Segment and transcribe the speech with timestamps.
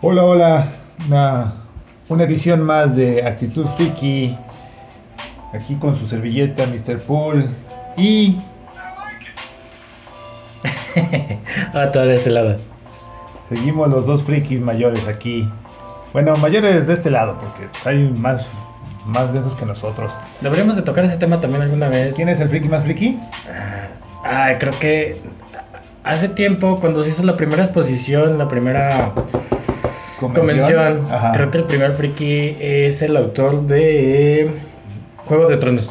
[0.00, 0.68] Hola, hola.
[1.08, 1.54] Una,
[2.08, 4.38] una edición más de Actitud Friki.
[5.52, 7.00] Aquí con su servilleta, Mr.
[7.00, 7.48] Pool.
[7.96, 8.38] Y
[11.74, 12.58] ah, todo de este lado.
[13.48, 15.48] seguimos los dos frikis mayores aquí.
[16.12, 18.48] Bueno, mayores de este lado, porque pues, hay más,
[19.04, 20.12] más de esos que nosotros.
[20.40, 22.14] Deberíamos de tocar ese tema también alguna vez.
[22.14, 23.18] ¿Quién es el friki más friki?
[24.24, 25.20] Ah, creo que
[26.04, 29.12] hace tiempo, cuando se hizo la primera exposición, la primera
[30.18, 31.32] convención, Ajá.
[31.32, 34.50] creo que el primer friki es el autor de
[35.26, 35.90] Juego de Tronos.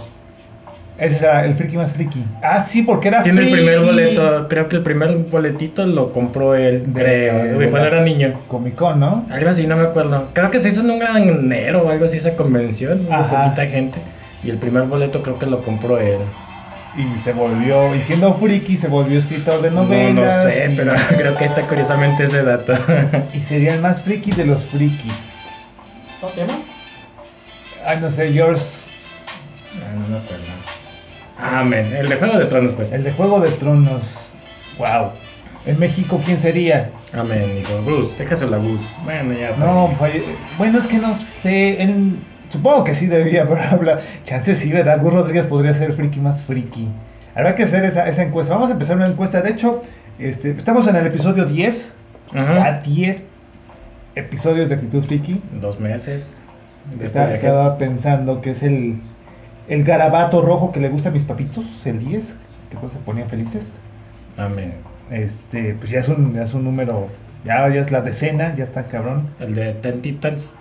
[0.98, 2.24] Ese era el friki más friki.
[2.42, 6.56] Ah, sí, porque era Tiene el primer boleto, creo que el primer boletito lo compró
[6.56, 8.34] él, De- creo, de cuando era niño.
[8.48, 9.24] Comic Con, ¿no?
[9.30, 10.30] Algo así, no me acuerdo.
[10.34, 13.98] Creo que se hizo en un granero o algo así esa convención, hubo poquita gente.
[14.44, 16.18] Y el primer boleto creo que lo compró él.
[16.98, 20.16] Y se volvió, y siendo friki, se volvió escritor de novelas.
[20.16, 22.74] No, no sé, y- pero creo que está curiosamente ese dato.
[23.34, 25.44] Y sería el más friki de los frikis.
[26.20, 26.60] ¿Cómo se llama?
[27.86, 28.62] Ay, no sé, George,
[29.80, 30.44] Ah, no me acuerdo.
[31.40, 32.92] Ah, el de Juego de Tronos, pues.
[32.92, 34.32] el de Juego de Tronos.
[34.78, 35.12] Wow.
[35.66, 36.90] En México, ¿quién sería?
[37.14, 38.82] Amén, dijo Gus, déjaselo a Gus.
[39.04, 39.52] Bueno, ya.
[39.56, 39.96] No,
[40.58, 41.78] bueno, es que no sé.
[42.50, 44.00] Supongo que sí debía, pero habla.
[44.24, 45.02] Chance sí, ¿verdad?
[45.02, 46.88] Gus Rodríguez podría ser el friki más friki.
[47.36, 48.54] Habrá que hacer esa, esa encuesta.
[48.56, 49.42] Vamos a empezar una encuesta.
[49.42, 49.82] De hecho,
[50.20, 51.94] este, estamos en el episodio 10.
[52.34, 52.54] Ajá.
[52.56, 53.24] Ya 10
[54.16, 55.42] episodios de Actitud Friki.
[55.62, 56.28] Dos meses.
[56.92, 59.00] este Está- estaba pensando que es el,
[59.68, 62.36] el garabato rojo que le gusta a mis papitos, el 10,
[62.72, 63.72] que todos se ponían felices.
[64.38, 64.74] Amén.
[65.12, 67.08] Este, pues ya es un, ya es un número,
[67.46, 69.28] ya, ya es la decena, ya está cabrón.
[69.40, 70.54] El de Ten Titans.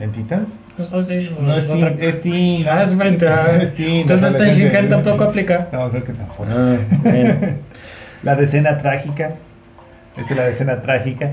[0.00, 0.56] ¿En Titans?
[0.76, 1.30] Pues así.
[1.40, 2.66] No es otra- Teen, es Teen.
[2.68, 3.28] Ah, es diferente.
[3.28, 3.58] ah.
[3.60, 4.68] Es Teen, Entonces Ten adolescente.
[4.68, 5.68] Shinhan tampoco aplica.
[5.72, 6.46] No, creo que tampoco.
[6.48, 6.76] Ah.
[8.22, 9.34] La decena trágica.
[10.16, 11.30] Esta es la decena trágica.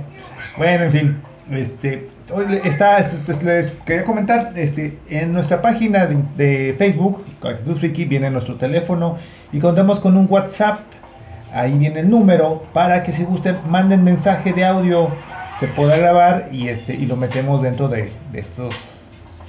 [0.57, 1.17] Bueno, en fin.
[1.51, 7.23] Este, hoy le- está, pues les quería comentar, este, en nuestra página de, de Facebook,
[7.77, 9.17] Friki, viene nuestro teléfono
[9.51, 10.79] y contamos con un WhatsApp.
[11.53, 15.09] Ahí viene el número para que si gusten manden mensaje de audio,
[15.59, 18.73] se pueda grabar y este y lo metemos dentro de, de estos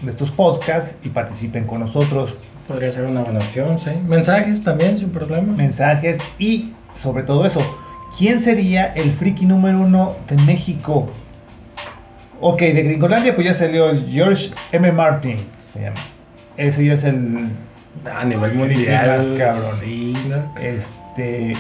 [0.03, 2.37] de estos podcasts y participen con nosotros.
[2.69, 3.91] Podría ser una buena opción, sí.
[4.07, 5.55] Mensajes también, sin problema.
[5.57, 7.61] mensajes y sobre todo eso,
[8.17, 11.09] ¿quién sería el friki número uno de México?
[12.41, 14.93] Ok, de Gringolandia pues ya salió George M.
[14.93, 15.39] Martin,
[15.73, 15.97] se llama.
[16.57, 17.49] Ese ya es el,
[18.15, 19.07] A nivel Friki mundial.
[19.09, 19.77] más cabrón.
[19.81, 20.61] Sí, ¿no?
[20.61, 21.57] este,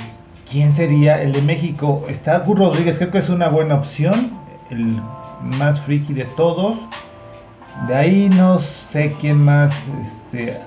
[0.49, 2.05] ¿quién sería el de México?
[2.09, 4.38] Está Gus Rodríguez, creo que es una buena opción,
[4.71, 5.01] el
[5.43, 6.77] más friki de todos.
[7.87, 10.59] De ahí no sé quién más, este,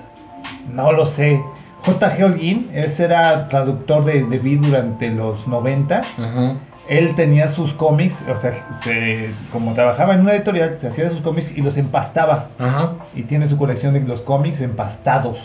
[0.72, 1.42] no lo sé.
[1.84, 2.22] J.G.
[2.24, 5.98] Holguín, ese era traductor de, de durante los 90.
[5.98, 6.56] Ajá.
[6.88, 11.10] Él tenía sus cómics, o sea, se- como trabajaba en una editorial, se hacía de
[11.10, 12.48] sus cómics y los empastaba.
[12.58, 12.92] Ajá.
[13.14, 15.38] Y tiene su colección de los cómics empastados.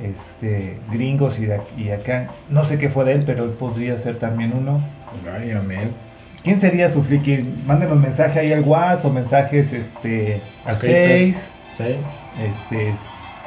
[0.00, 2.30] Este, gringos y, de y acá.
[2.50, 4.80] No sé qué fue de él, pero él podría ser también uno.
[5.38, 5.92] Ay, amén.
[6.44, 7.38] ¿Quién sería su friki?
[7.66, 11.36] Mándenos mensaje ahí al WhatsApp o mensajes este, al Escritos.
[11.36, 11.52] Face.
[11.76, 11.96] Sí.
[12.42, 12.94] Este,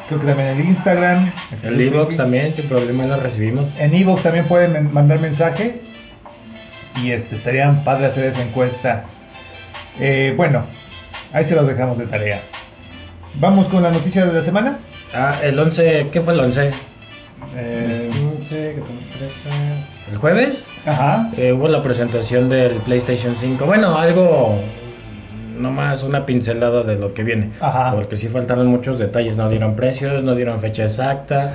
[0.08, 1.32] creo que también el Instagram.
[1.64, 3.70] El e-box también, sin problema lo recibimos.
[3.78, 5.82] En Evox también pueden mandar mensaje.
[7.04, 9.04] Y este, estarían padre hacer esa encuesta.
[10.00, 10.66] Eh, bueno,
[11.34, 12.42] ahí se los dejamos de tarea.
[13.40, 14.80] Vamos con la noticia de la semana.
[15.14, 16.72] Ah, el 11, ¿qué fue el 11?
[17.58, 19.95] Eh, 11, 14, 13.
[20.12, 20.70] ¿El jueves?
[20.86, 21.32] ajá.
[21.38, 23.66] Eh, hubo la presentación del PlayStation 5.
[23.66, 24.60] Bueno, algo,
[25.58, 27.52] nomás una pincelada de lo que viene.
[27.60, 27.92] Ajá.
[27.96, 29.36] Porque sí faltaron muchos detalles.
[29.36, 31.54] No dieron precios, no dieron fecha exacta.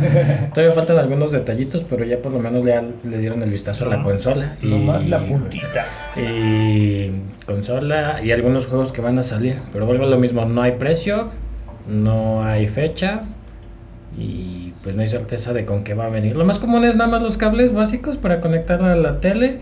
[0.55, 3.97] Todavía faltan algunos detallitos, pero ya por lo menos le dieron el vistazo a la
[3.99, 4.57] No, consola.
[4.63, 5.87] Nomás la puntita.
[6.17, 7.11] Y
[7.47, 9.59] consola y algunos juegos que van a salir.
[9.73, 11.31] Pero vuelvo a lo mismo, no hay precio,
[11.87, 13.23] no hay fecha
[14.19, 16.37] y pues no hay certeza de con qué va a venir.
[16.37, 19.59] Lo más común es nada más los cables básicos para conectar a la tele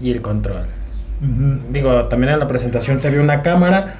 [0.00, 0.66] y el control.
[1.70, 3.94] Digo, también en la presentación se vio una cámara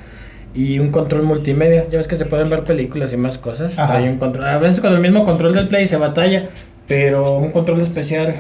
[0.55, 1.87] y un control multimedia.
[1.91, 3.79] Ya ves que se pueden ver películas y más cosas.
[3.79, 3.99] Ajá.
[3.99, 4.45] Hay un control.
[4.45, 6.49] A veces con el mismo control del Play se batalla,
[6.89, 8.35] pero un control especial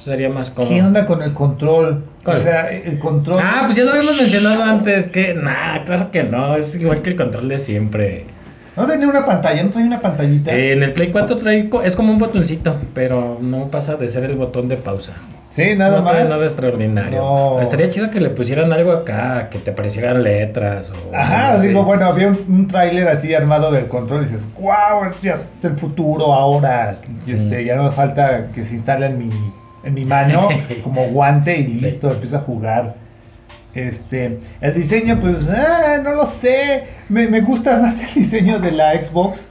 [0.00, 0.72] sería más cómodo.
[0.72, 2.04] ¿Qué onda con el control?
[2.24, 2.36] ¿Cuál?
[2.36, 3.40] O sea, el control.
[3.42, 7.10] Ah, pues ya lo habíamos mencionado antes, que nada, claro que no, es igual que
[7.10, 8.24] el control de siempre.
[8.76, 10.52] No tenía una pantalla, no tenía una pantallita.
[10.52, 14.24] Eh, en el Play 4 trae, es como un botoncito, pero no pasa de ser
[14.24, 15.12] el botón de pausa.
[15.50, 16.12] sí, nada no más.
[16.12, 17.18] trae nada extraordinario.
[17.20, 17.60] No.
[17.60, 21.14] Estaría chido que le pusieran algo acá, que te aparecieran letras o...
[21.14, 21.68] Ajá, así.
[21.68, 25.36] digo, bueno, había un, un tráiler así armado del control y dices, wow, es ya
[25.62, 26.96] el futuro ahora.
[27.22, 27.32] Sí.
[27.34, 29.30] Este, ya no falta que se instale en mi,
[29.84, 30.48] en mi mano
[30.82, 33.01] como guante y listo, empieza a jugar.
[33.74, 36.84] Este, el diseño, pues, ah, no lo sé.
[37.08, 39.46] Me, me gusta más el diseño de la Xbox.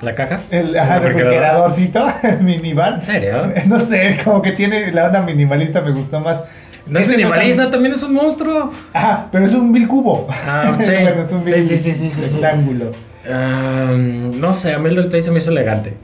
[0.00, 0.40] ¿La caja?
[0.50, 2.94] El ajá, ¿El refrigeradorcito, el minivan.
[2.94, 3.52] ¿En serio?
[3.66, 6.40] No sé, como que tiene la onda minimalista, me gustó más.
[6.86, 8.72] No es Este minimalista, tan- también es un monstruo.
[8.92, 10.26] Ajá, pero es un mil cubo.
[10.30, 10.90] Ah, sí.
[11.00, 12.92] bueno, es un Sí, mil sí, sí, sí, sí, rectángulo.
[13.30, 15.94] Ah, no sé, a mí el del Play se me hizo elegante.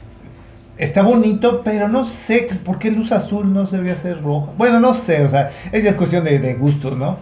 [0.77, 4.53] Está bonito, pero no sé por qué luz azul no debería ser roja.
[4.57, 7.17] Bueno, no sé, o sea, es ya es cuestión de, de gusto, ¿no?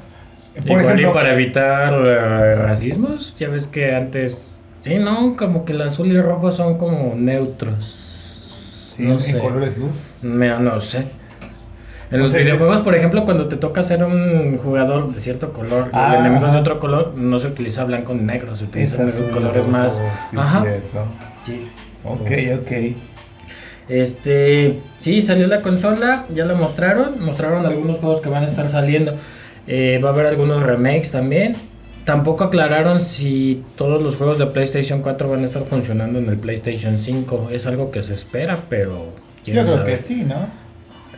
[0.57, 4.47] Por Igual ejemplo, y para evitar eh, racismos, ya ves que antes...
[4.81, 7.95] Sí, no, como que el azul y el rojo son como neutros.
[8.89, 9.37] sí, no en sé.
[9.39, 9.91] colores luz.
[10.21, 11.05] No sé.
[12.09, 16.13] En los videojuegos, por ejemplo, cuando te toca ser un jugador de cierto color Ah,
[16.15, 20.01] y enemigos de otro color, no se utiliza blanco ni negro, se utilizan colores más.
[20.29, 20.61] sí, Ajá.
[20.61, 21.05] cierto.
[21.43, 21.67] Sí.
[22.05, 22.31] Ok,
[22.61, 22.71] ok.
[23.89, 28.69] Este, sí, salió la consola, ya la mostraron, mostraron algunos juegos que van a estar
[28.69, 29.15] saliendo.
[29.67, 31.55] Eh, va a haber algunos remakes también.
[32.05, 36.37] Tampoco aclararon si todos los juegos de PlayStation 4 van a estar funcionando en el
[36.37, 37.49] PlayStation 5.
[37.51, 39.13] Es algo que se espera, pero
[39.45, 40.35] Yo creo que sí, ¿no?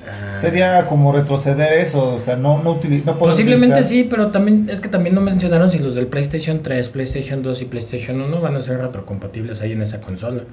[0.07, 4.31] Ah, Sería como retroceder eso, o sea, no, no, utili- no Posiblemente utilizar- sí, pero
[4.31, 8.19] también es que también no mencionaron si los del PlayStation 3, PlayStation 2 y PlayStation
[8.21, 10.43] 1 van a ser retrocompatibles ahí en esa consola.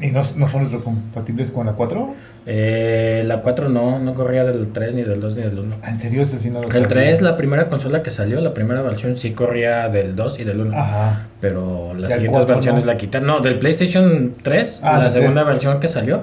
[0.00, 2.14] ¿Y no, no son retrocompatibles con la 4?
[2.46, 5.76] Eh, la 4 no, no corría del 3, ni del 2, ni del 1.
[5.82, 6.22] Ah, ¿En serio?
[6.22, 6.88] Eso sí no lo El sabía.
[6.88, 10.60] 3, la primera consola que salió, la primera versión sí corría del 2 y del
[10.62, 10.76] 1.
[10.76, 11.26] Ajá.
[11.40, 12.92] Pero las siguientes 4 versiones no.
[12.92, 13.28] la quitaron.
[13.28, 15.46] No, del PlayStation 3, Ah, la segunda 3.
[15.54, 16.22] versión que salió,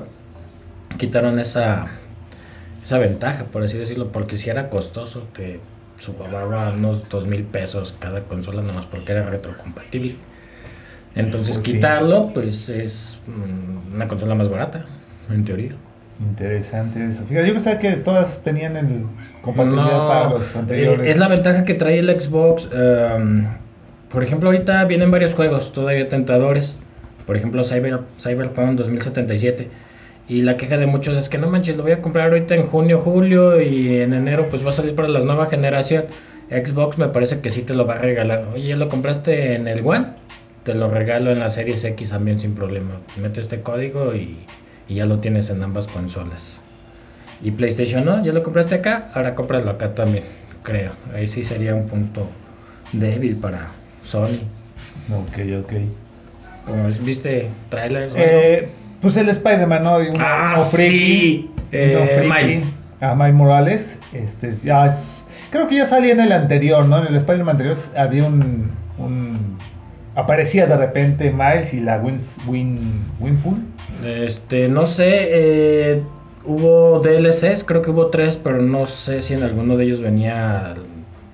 [0.97, 1.87] quitaron esa,
[2.83, 5.59] esa ventaja, por así decirlo, porque si era costoso, te
[5.99, 10.17] subaba unos 2 mil pesos cada consola, nomás porque era retrocompatible.
[11.15, 11.73] Entonces Pues sí.
[11.73, 14.85] quitarlo, pues es mm, una consola más barata,
[15.29, 15.71] en teoría.
[16.21, 17.25] Interesante eso.
[17.25, 19.05] Fíjate, yo pensaba que todas tenían el
[19.41, 21.05] compatibilidad No, para los anteriores.
[21.07, 22.69] eh, es la ventaja que trae el Xbox.
[22.73, 23.45] um,
[24.09, 26.75] por ejemplo, ahorita vienen varios juegos todavía tentadores.
[27.25, 29.69] Por ejemplo, Cyber, Cyberpunk 2077.
[30.27, 32.67] Y la queja de muchos es que no manches, lo voy a comprar ahorita en
[32.67, 36.05] junio, julio y en enero pues va a salir para la nueva generación.
[36.49, 38.45] Xbox me parece que sí te lo va a regalar.
[38.53, 40.07] Oye, ¿ya lo compraste en el One?
[40.63, 42.91] Te lo regalo en la Series X también sin problema.
[43.19, 44.37] Mete este código y,
[44.87, 46.59] y ya lo tienes en ambas consolas.
[47.41, 50.25] Y PlayStation no, ya lo compraste acá, ahora cómpralo acá también,
[50.61, 50.91] creo.
[51.15, 52.27] Ahí sí sería un punto
[52.93, 53.69] débil para
[54.03, 54.37] Sony.
[55.11, 55.73] Ok, ok.
[56.67, 58.13] Como es, viste trailers.
[58.15, 58.69] Eh,
[59.01, 59.97] pues el Spider-Man, ¿no?
[60.19, 61.51] Ah, friki, sí.
[61.55, 62.29] uno Eh, friki.
[62.43, 62.63] Miles.
[62.99, 63.99] Ah, Miles Morales.
[64.13, 65.01] Este, ya es-
[65.49, 66.99] creo que ya salía en el anterior, ¿no?
[66.99, 68.69] En el Spider-Man anterior había un,
[68.99, 69.57] un-
[70.15, 72.17] Aparecía de repente Miles y la Win,
[72.47, 72.79] Win,
[73.19, 73.57] Winpool.
[74.05, 76.03] Este, no sé, eh,
[76.45, 80.73] hubo DLCs, creo que hubo tres, pero no sé si en alguno de ellos venía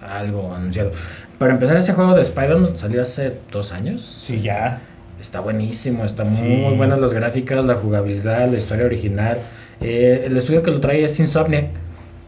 [0.08, 0.92] algo anunciado.
[1.40, 4.02] Para empezar, ese juego de Spider-Man salió hace dos años.
[4.22, 4.80] Sí, ya.
[5.20, 6.44] Está buenísimo, está Sí.
[6.44, 9.38] muy buenas las gráficas, la jugabilidad, la historia original.
[9.82, 11.66] Eh, el estudio que lo trae es Insomniac.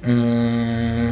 [0.03, 1.09] Mm,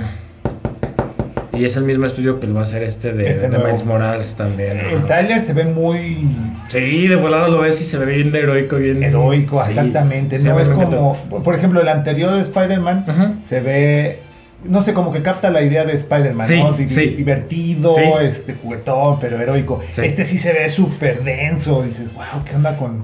[1.57, 3.57] y es el mismo estudio que lo va a hacer este de, Este de.
[3.57, 4.80] Miles Morales también.
[4.80, 5.06] El ajá.
[5.07, 6.27] trailer se ve muy
[6.69, 10.38] Sí, de volada lo ves y se ve bien heroico, bien heroico, sí, exactamente.
[10.39, 14.19] no es como, por ejemplo, el anterior de Spider-Man se ve,
[14.66, 16.73] no sé, como que capta la idea de Spider-Man, Sí, ¿no?
[16.73, 17.07] Di- sí.
[17.11, 19.81] Divertido, este juguetón, pero heroico.
[19.95, 21.83] Este sí se ve súper denso.
[21.83, 23.04] Dices, wow, ¿qué onda con,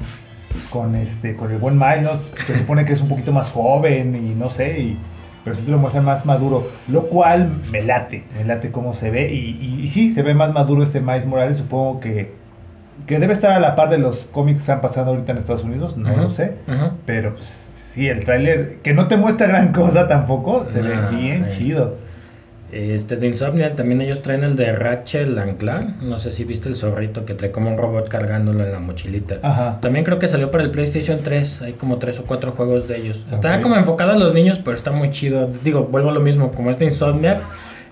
[0.69, 2.31] con este, con el buen Miles?
[2.45, 4.98] Se supone que es un poquito más joven y no sé, y,
[5.43, 9.12] pero sí te lo muestran más maduro, lo cual me late, me late cómo se
[9.12, 9.31] ve.
[9.33, 12.31] Y, y, y sí, se ve más maduro este Miles Morales, supongo que,
[13.07, 15.63] que debe estar a la par de los cómics que han pasado ahorita en Estados
[15.63, 16.53] Unidos, no lo sé.
[17.05, 21.09] Pero pues, sí, el tráiler, que no te muestra gran cosa tampoco, se ve Ah,
[21.09, 21.50] bien eh.
[21.50, 22.02] chido.
[22.73, 26.01] Este de Insomniac también ellos traen el de Ratchet and Clank.
[26.01, 29.37] No sé si viste el zorrito que trae como un robot cargándolo en la mochilita.
[29.43, 29.79] Ajá.
[29.81, 31.61] También creo que salió para el PlayStation 3.
[31.61, 33.23] Hay como tres o cuatro juegos de ellos.
[33.31, 35.49] Está como enfocado a los niños, pero está muy chido.
[35.63, 36.51] Digo, vuelvo a lo mismo.
[36.51, 37.41] Como este Insomniac,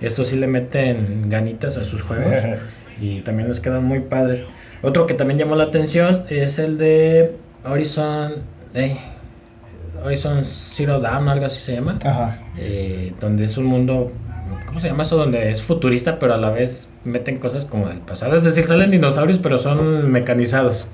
[0.02, 2.34] estos sí le meten ganitas a sus juegos.
[3.02, 4.44] y también les quedan muy padres.
[4.82, 8.44] Otro que también llamó la atención es el de Horizon.
[8.74, 8.98] eh,
[10.04, 12.00] Horizon Zero Dawn, algo así se llama.
[12.04, 12.40] Ajá.
[12.58, 14.12] eh, donde es un mundo,
[14.66, 15.18] ¿cómo se llama eso?
[15.18, 18.36] Donde es futurista, pero a la vez meten cosas como del pasado.
[18.36, 20.88] Es decir, salen dinosaurios, pero son mecanizados.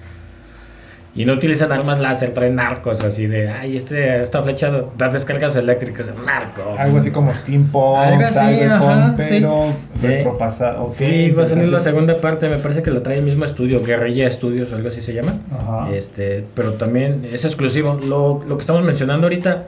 [1.16, 5.56] Y no utilizan armas láser, traen narcos así de, ay, este, esta flecha da descargas
[5.56, 6.76] eléctricas, narco.
[6.78, 10.08] Algo así como Steampunk, Algo así, Cyberpunk, ajá, pero sí.
[10.08, 10.84] retropasado.
[10.84, 13.46] ok, Sí, va a salir la segunda parte, me parece que la trae el mismo
[13.46, 15.40] estudio, Guerrilla Studios, algo así se llama.
[15.60, 15.90] Ajá.
[15.92, 17.96] Este, pero también es exclusivo.
[17.96, 19.64] Lo, lo que estamos mencionando ahorita,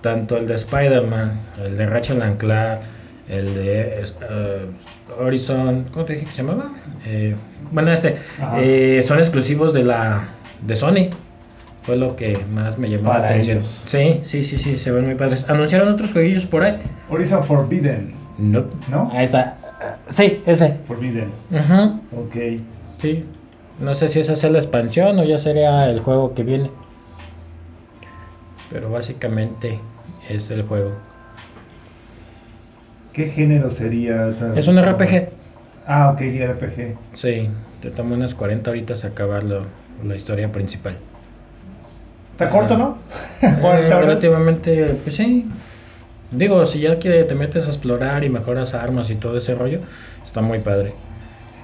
[0.00, 2.80] tanto el de Spider-Man, el de Ratchet Clank,
[3.28, 4.66] el de eh,
[5.18, 6.72] Horizon, ¿cómo te dije que se llamaba?
[7.06, 7.34] Eh,
[7.72, 8.16] bueno, este,
[8.56, 10.24] eh, son exclusivos de la
[10.62, 11.10] de Sony.
[11.82, 13.58] Fue lo que más me llamó la atención.
[13.58, 13.82] ellos.
[13.84, 15.44] Sí, sí, sí, sí, se ven muy padres.
[15.48, 16.80] Anunciaron otros jueguillos por ahí.
[17.10, 18.14] Horizon Forbidden.
[18.38, 18.64] No.
[18.88, 19.10] ¿No?
[19.12, 19.56] Ahí está.
[20.10, 20.78] Sí, ese.
[20.88, 21.30] Forbidden.
[21.54, 22.00] Ajá.
[22.12, 22.60] Ok.
[22.98, 23.24] Sí.
[23.80, 26.70] No sé si esa sea la expansión o ya sería el juego que viene.
[28.70, 29.78] Pero básicamente
[30.28, 30.92] es el juego.
[33.14, 34.28] ¿Qué género sería?
[34.56, 35.28] Es un RPG.
[35.86, 36.96] Ah, ok, RPG.
[37.14, 37.48] Sí,
[37.80, 39.66] te toma unas 40 horitas acabarlo,
[40.04, 40.96] la historia principal.
[42.32, 42.98] Está corto, ¿no?
[43.42, 44.08] Eh, 40 horas.
[44.08, 45.46] relativamente, pues sí.
[46.32, 49.80] Digo, si ya que te metes a explorar y mejoras armas y todo ese rollo,
[50.24, 50.94] está muy padre.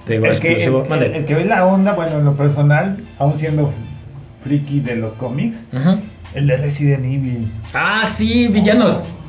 [0.07, 0.83] Te digo, El que, exclusivo.
[0.85, 1.07] el- mande.
[1.07, 3.73] el- el que ve la onda, bueno, en lo personal, aún siendo
[4.45, 5.66] friki de los cómics,
[6.35, 7.50] el de Resident Evil.
[7.75, 9.02] Ah, sí, villanos.
[9.02, 9.19] No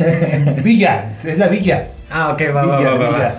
[0.00, 1.88] eh, Villa, es la villa.
[2.10, 3.18] Ah, ok, va, va, Villa, va, va, Villa.
[3.28, 3.34] va.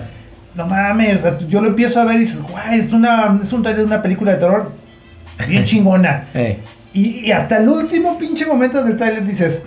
[0.54, 3.80] No mames, yo lo empiezo a ver y dices, guay, es, una, es un trailer
[3.82, 4.72] de una película de terror
[5.46, 6.24] bien chingona.
[6.34, 6.58] Eh,
[6.94, 9.64] Y, y hasta el último pinche momento del trailer dices,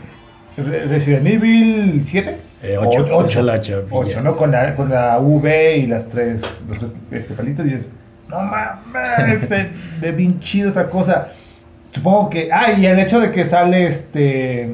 [0.57, 2.37] Re- Resident Evil 7?
[2.63, 4.21] Eh, ocho, O- es el ocho, Ocho, Villa.
[4.21, 4.35] ¿no?
[4.35, 7.91] Con la, con la V y las tres, los este, palitos y dices,
[8.27, 9.47] no mames,
[10.01, 11.29] ve bien chido esa cosa.
[11.91, 14.69] Supongo que, ah, y el hecho de que sale este,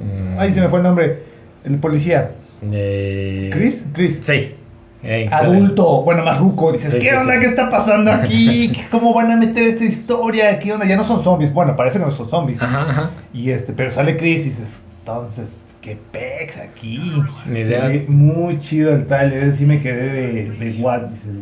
[0.00, 1.22] mm, ay, se me fue el nombre,
[1.66, 2.32] el policía,
[2.62, 4.20] eh, Chris, Chris.
[4.22, 4.54] Sí.
[5.02, 5.28] Eh.
[5.30, 7.34] Adulto, bueno, más ruco, dices, Sí, ¿qué sí, onda?
[7.34, 8.72] sí, ¿Qué está pasando aquí?
[8.90, 10.58] ¿Cómo van a meter esta historia?
[10.58, 10.86] ¿Qué onda?
[10.86, 11.52] Ya no son zombies.
[11.52, 12.60] Bueno, parece que no son zombies.
[12.62, 13.10] Ajá, ajá.
[13.32, 17.22] Y este, pero sale Chris y dices, entonces, ¿qué pex aquí?
[17.46, 17.92] Ni idea.
[18.08, 21.36] muy chido el trailer, ese sí me quedé de, de what, dices.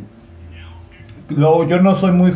[1.31, 2.35] Luego, yo no soy muy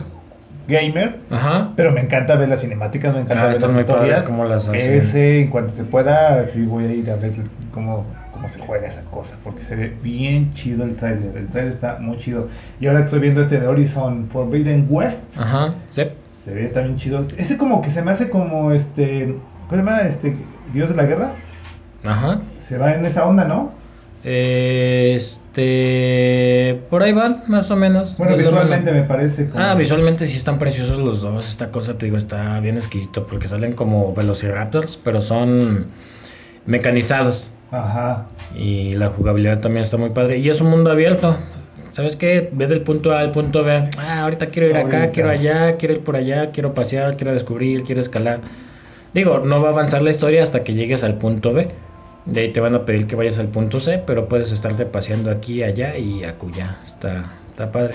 [0.69, 1.73] gamer, Ajá.
[1.77, 4.31] pero me encanta ver las cinemáticas, me encanta Ah, ver las historias.
[4.49, 4.69] las.
[4.69, 7.33] Ese, en cuanto se pueda, sí voy a ir a ver
[7.73, 11.37] cómo, cómo se juega esa cosa, porque se ve bien chido el trailer.
[11.37, 12.49] El trailer está muy chido.
[12.81, 15.75] Y ahora que estoy viendo este de Horizon Forbidden West, Ajá.
[15.91, 16.03] Sí.
[16.45, 17.27] se ve también chido.
[17.37, 19.35] Ese como que se me hace como este.
[19.69, 20.01] ¿Cómo se llama?
[20.03, 20.37] Este.
[20.73, 21.33] Dios de la guerra.
[22.05, 22.41] Ajá.
[22.63, 23.73] Se va en esa onda, ¿no?
[24.25, 25.59] Este.
[26.91, 28.17] Por ahí van, más o menos.
[28.17, 29.63] Bueno, visualmente me parece como.
[29.63, 31.49] Ah, visualmente sí están preciosos los dos.
[31.49, 35.87] Esta cosa, te digo, está bien exquisito porque salen como velociraptors, pero son
[36.67, 37.47] mecanizados.
[37.71, 38.27] Ajá.
[38.57, 40.39] Y la jugabilidad también está muy padre.
[40.39, 41.37] Y es un mundo abierto.
[41.93, 42.49] ¿Sabes qué?
[42.53, 43.91] Ves del punto A al punto B.
[43.99, 47.83] Ah, ahorita quiero ir acá, quiero allá, quiero ir por allá, quiero pasear, quiero descubrir,
[47.83, 48.41] quiero escalar.
[49.15, 51.69] Digo, no va a avanzar la historia hasta que llegues al punto B.
[52.31, 55.31] De ahí te van a pedir que vayas al punto C, pero puedes estarte paseando
[55.31, 56.79] aquí, allá y acullá.
[56.85, 57.95] Está, está padre.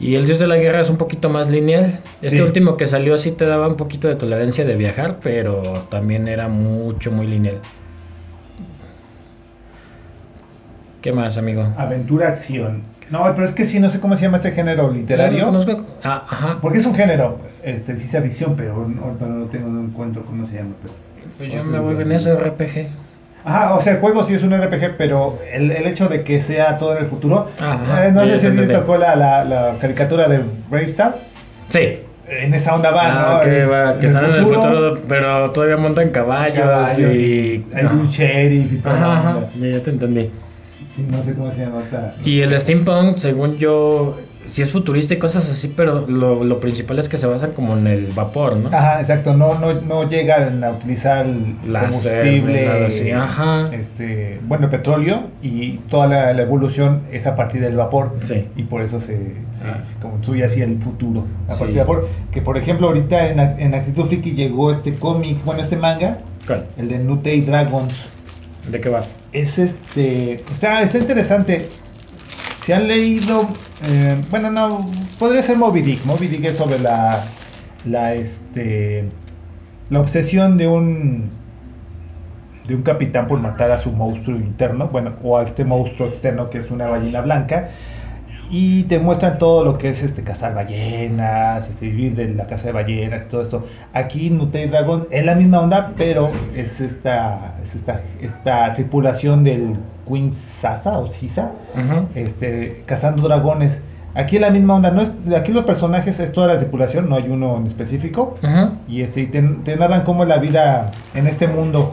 [0.00, 2.00] Y el Dios de la Guerra es un poquito más lineal.
[2.22, 2.42] Este Sí.
[2.42, 6.48] último que salió sí te daba un poquito de tolerancia de viajar, pero también era
[6.48, 7.60] mucho, muy lineal.
[11.00, 11.66] ¿Qué más, amigo?
[11.76, 12.82] Aventura, acción.
[13.10, 15.40] No, pero es que sí, no sé cómo se llama este género literario.
[15.40, 15.84] No conozco.
[16.02, 16.58] Ah, ajá.
[16.60, 20.24] Porque es un género, este, sí sea ficción, pero ahorita no lo tengo, no encuentro
[20.24, 20.70] cómo se llama.
[20.82, 20.94] Pero...
[21.38, 22.88] Pues yo me voy en eso, RPG.
[23.44, 26.40] Ajá, o sea, el juego sí es un RPG, pero el, el hecho de que
[26.40, 27.48] sea todo en el futuro.
[27.60, 31.18] Ajá, eh, no sé si te tocó la, la, la caricatura de Bravestar.
[31.68, 31.98] Sí.
[32.28, 33.38] En esa onda va, Ah, ¿no?
[33.38, 37.66] ok, Es va, que están en el futuro, pero todavía montan caballos, caballos, y...
[37.74, 38.92] Hay un sheriff y todo.
[38.94, 40.30] Ajá, ajá, ya, ya te entendí.
[40.94, 41.82] Sí, no sé cómo se llama.
[42.24, 46.98] Y el steampunk, según yo, sí es futurista y cosas así, pero lo, lo principal
[46.98, 48.68] es que se basan como en el vapor, ¿no?
[48.68, 53.70] Ajá, exacto, no, no, no llegan a utilizar el Láser, combustible, nada así, ajá.
[53.74, 58.48] este, bueno, petróleo y toda la, la evolución es a partir del vapor Sí.
[58.56, 59.16] y por eso se,
[59.52, 59.80] se, Ah.
[59.82, 61.58] se construye así el futuro, a Sí.
[61.60, 65.62] partir del vapor, que por ejemplo ahorita en, en Actitud Friki llegó este cómic, bueno,
[65.62, 66.64] este manga, ¿Cuál?
[66.76, 67.94] el de Nutei Dragons,
[68.70, 69.00] ¿De qué va?
[69.32, 71.68] es este, está, está interesante.
[72.64, 73.48] Si han leído,
[73.88, 74.86] eh, bueno, no,
[75.18, 76.04] podría ser Moby Dick.
[76.04, 77.24] Moby Dick es sobre la,
[77.84, 79.08] la, este,
[79.90, 81.30] la obsesión de un,
[82.68, 86.50] de un capitán por matar a su monstruo interno, bueno, o a este monstruo externo
[86.50, 87.70] que es una ballena blanca.
[88.48, 92.66] Y te muestran todo lo que es este cazar ballenas, este, vivir de la caza
[92.68, 93.66] de ballenas, todo esto.
[93.92, 99.78] Aquí Nutei Dragon es la misma onda, pero es esta, es esta, esta tripulación del
[100.08, 101.52] Queen Sasa o Sisa,
[102.14, 103.80] este, cazando dragones.
[104.14, 107.28] Aquí la misma onda, no es, aquí los personajes es toda la tripulación, no hay
[107.28, 108.36] uno en específico.
[108.88, 111.90] Y este, y te, te narran cómo es la vida en este mundo,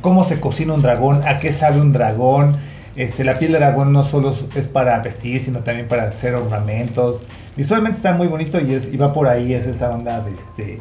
[0.00, 2.56] cómo se cocina un dragón, a qué sabe un dragón.
[2.96, 7.20] Este, la piel de dragón no solo es para vestir, sino también para hacer ornamentos.
[7.56, 10.80] Visualmente está muy bonito y, es, y va por ahí, es esa onda de, este,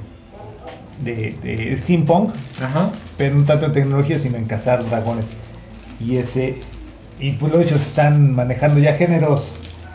[1.04, 2.32] de, de steampunk,
[2.64, 2.90] Ajá.
[3.18, 5.26] pero no tanto en tecnología, sino en cazar dragones.
[6.00, 6.60] Y este,
[7.20, 9.44] Y pues lo dicho, se están manejando ya géneros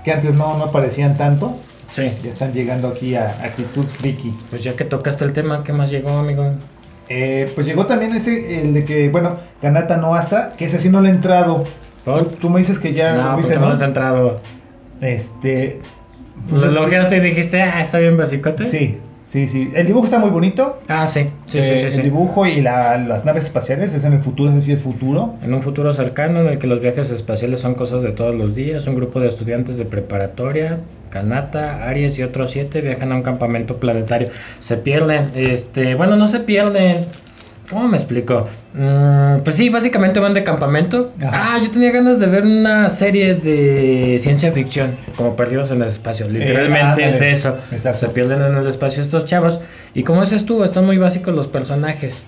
[0.04, 1.56] que antes no, no aparecían tanto.
[1.92, 2.08] Sí.
[2.24, 4.34] Ya están llegando aquí a Actitud Friki.
[4.50, 6.54] Pues ya que tocaste el tema, ¿qué más llegó, amigo?
[7.08, 10.88] Eh, pues llegó también ese, el de que, bueno, Kanata no hasta, que ese sí
[10.88, 11.64] no le ha entrado.
[12.04, 12.26] ¿Por?
[12.28, 13.72] Tú, me dices que ya no, lo porque viste, no ¿no?
[13.74, 14.40] has entrado.
[15.00, 15.80] Este.
[16.48, 18.68] Pues es lo que- y dijiste, ah, está bien basicote.
[18.68, 18.98] Sí,
[19.32, 19.70] sí, sí.
[19.74, 20.78] El dibujo está muy bonito.
[20.88, 22.02] Ah, sí, sí, Eh, sí, sí, El sí.
[22.02, 25.34] dibujo y la- las naves espaciales es en el futuro, ese sí es futuro.
[25.42, 28.54] En un futuro cercano en el que los viajes espaciales son cosas de todos los
[28.54, 33.22] días, un grupo de estudiantes de preparatoria, Kanata, Aries y otros siete viajan a un
[33.22, 34.28] campamento planetario.
[34.60, 37.06] Se pierden, este, bueno, no se pierden.
[37.72, 38.48] ¿Cómo me explico?
[38.74, 41.12] Mm, pues sí, básicamente van de campamento.
[41.22, 41.54] Ajá.
[41.54, 45.88] Ah, yo tenía ganas de ver una serie de ciencia ficción, como Perdidos en el
[45.88, 46.28] Espacio.
[46.28, 47.30] Literalmente Eh, es ándale.
[47.30, 47.56] eso.
[47.72, 48.00] Exacto.
[48.00, 49.58] Se pierden en el espacio estos chavos.
[49.94, 52.26] Y como dices tú, están muy básicos los personajes.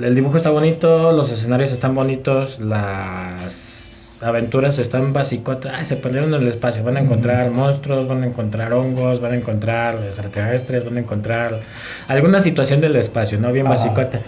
[0.00, 5.72] El dibujo está bonito, los escenarios están bonitos, las aventuras están basicotas.
[5.76, 6.82] Ay, se perdieron en el espacio.
[6.84, 11.60] Van a encontrar monstruos, van a encontrar hongos, van a encontrar extraterrestres, van a encontrar
[12.08, 13.52] alguna situación del espacio, ¿no?
[13.52, 13.76] Bien Ajá.
[13.76, 14.20] basicota.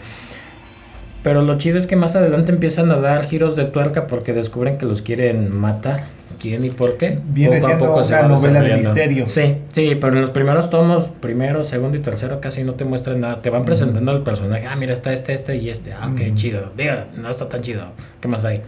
[1.22, 4.78] Pero lo chido es que más adelante empiezan a dar giros de tuerca porque descubren
[4.78, 6.06] que los quieren matar.
[6.40, 7.20] ¿Quién y por qué?
[7.24, 9.26] Viene siendo una va novela de misterio.
[9.26, 13.20] Sí, sí, pero en los primeros tomos, primero, segundo y tercero, casi no te muestran
[13.20, 13.42] nada.
[13.42, 14.66] Te van presentando el personaje.
[14.66, 15.92] Ah, mira, está este, este y este.
[15.92, 16.34] Ah, ok, Ujú.
[16.34, 16.72] chido.
[16.76, 17.84] Diga, no está tan chido.
[18.20, 18.62] ¿Qué más hay?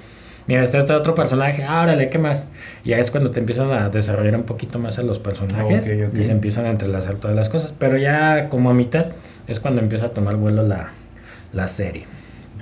[0.47, 1.65] Mira, está este otro personaje.
[1.65, 2.47] Ah, órale, ¿qué más?
[2.85, 6.23] Y ya es cuando te empiezan a desarrollar un poquito más a los personajes y
[6.23, 7.75] se empiezan a entrelazar todas las cosas.
[7.77, 9.07] Pero ya como a mitad
[9.49, 10.91] es cuando empieza a tomar vuelo la,
[11.53, 12.05] la serie.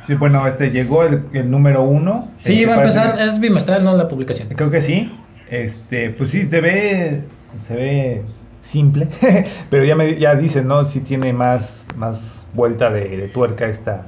[0.07, 2.29] Sí, bueno, este llegó el, el número uno.
[2.41, 3.97] Sí, Este va a empezar, es bimestral, ¿no?
[3.97, 4.49] La publicación.
[4.49, 5.13] Creo que sí.
[5.51, 7.21] Este, pues sí, se ve,
[7.61, 8.23] se ve
[8.63, 9.09] simple,
[9.71, 10.85] pero ya me ya dicen, ¿no?
[10.85, 14.07] Sí tiene más, más vuelta de, de tuerca esta,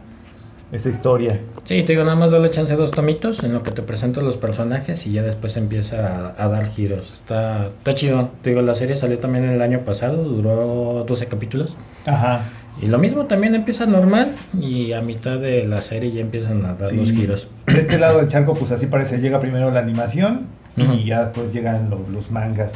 [0.73, 1.41] esta historia.
[1.65, 4.37] Sí, te digo, nada más dale chance dos tomitos en lo que te presento los
[4.37, 7.11] personajes y ya después empieza a, a dar giros.
[7.13, 8.31] Está, está chido.
[8.43, 11.77] Te digo, la serie salió también el año pasado, duró 12 capítulos.
[12.07, 12.43] Ajá.
[12.83, 16.75] Y lo mismo también empieza normal y a mitad de la serie ya empiezan a
[16.75, 16.97] dar Sí.
[16.97, 17.49] los giros.
[17.67, 20.93] De este lado del charco, pues así parece, llega primero la animación Ujú.
[20.95, 22.73] y ya después llegan lo- los mangas.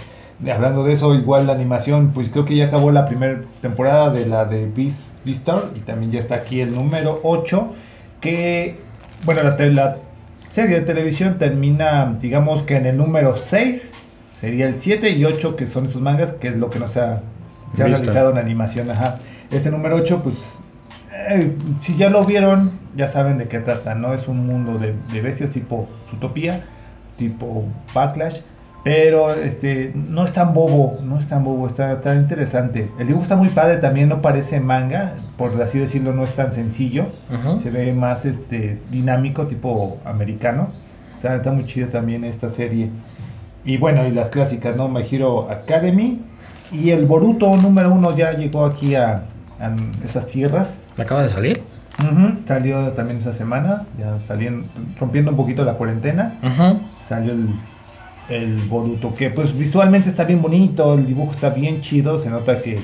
[0.52, 4.24] Hablando de eso, igual la animación, pues creo que ya acabó la primera temporada de
[4.24, 7.72] la de Beast, Beastar y también ya está aquí el número 8,
[8.20, 8.76] que,
[9.24, 9.96] bueno, la, la
[10.48, 13.92] serie de televisión termina, digamos que en el número 6,
[14.40, 17.00] sería el 7 y 8, que son esos mangas, que es lo que no se
[17.00, 17.20] ha,
[17.74, 18.88] se ha realizado en animación.
[18.92, 19.18] Ajá.
[19.50, 20.36] Este número 8, pues
[21.30, 24.12] eh, si ya lo vieron, ya saben de qué trata, ¿no?
[24.14, 26.64] Es un mundo de, de bestias tipo Zootopia,
[27.16, 28.40] tipo Backlash,
[28.84, 32.90] pero este no es tan bobo, no es tan bobo, está, está interesante.
[32.98, 36.52] El dibujo está muy padre, también no parece manga, por así decirlo, no es tan
[36.52, 37.06] sencillo,
[37.60, 40.68] se ve más este dinámico, tipo americano.
[41.16, 42.90] Está, está muy chida también esta serie.
[43.64, 44.88] Y bueno, y las clásicas, ¿no?
[44.88, 46.22] My Hero Academy.
[46.70, 49.24] Y el Boruto número uno ya llegó aquí a,
[50.04, 50.80] esas tierras.
[50.96, 51.62] Acaba de salir.
[52.46, 54.68] Salió también esa semana, ya saliendo,
[55.00, 56.38] rompiendo un poquito la cuarentena.
[56.42, 56.80] Ujú.
[57.00, 57.48] Salió el,
[58.28, 62.60] el Boruto, que pues visualmente está bien bonito, el dibujo está bien chido, se nota
[62.60, 62.78] que,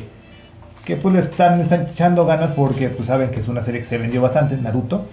[0.85, 3.87] que pues le están, están echando ganas porque pues saben que es una serie que
[3.87, 5.07] se vendió bastante, Naruto.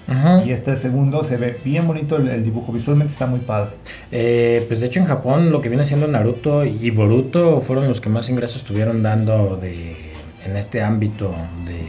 [0.45, 3.71] Y este segundo se ve bien bonito el, el dibujo, visualmente está muy padre.
[4.11, 8.01] Eh, pues de hecho en Japón lo que viene siendo Naruto y Boruto fueron los
[8.01, 10.10] que más ingresos estuvieron dando de,
[10.45, 11.33] en este ámbito
[11.65, 11.87] de,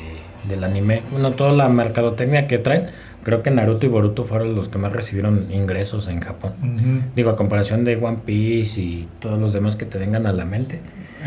[0.48, 1.02] del anime.
[1.10, 2.86] Bueno, toda la mercadotecnia que traen,
[3.24, 6.52] creo que Naruto y Boruto fueron los que más recibieron ingresos en Japón.
[6.62, 10.32] Ujú, Digo, a comparación de One Piece y todos los demás que te vengan a
[10.32, 10.80] la mente.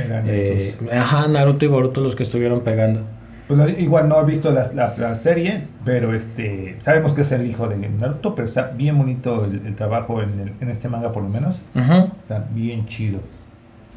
[0.05, 0.91] Eran Eh, estos.
[0.93, 3.01] ajá, Naruto y Boruto los que estuvieron pegando.
[3.47, 7.45] Pues, igual no he visto las- la, la serie, pero este sabemos que es el
[7.45, 11.11] hijo de Naruto, pero está bien bonito el, el trabajo en, el- en este manga
[11.11, 11.61] por lo menos.
[11.75, 12.09] Ujú.
[12.17, 13.19] Está bien chido.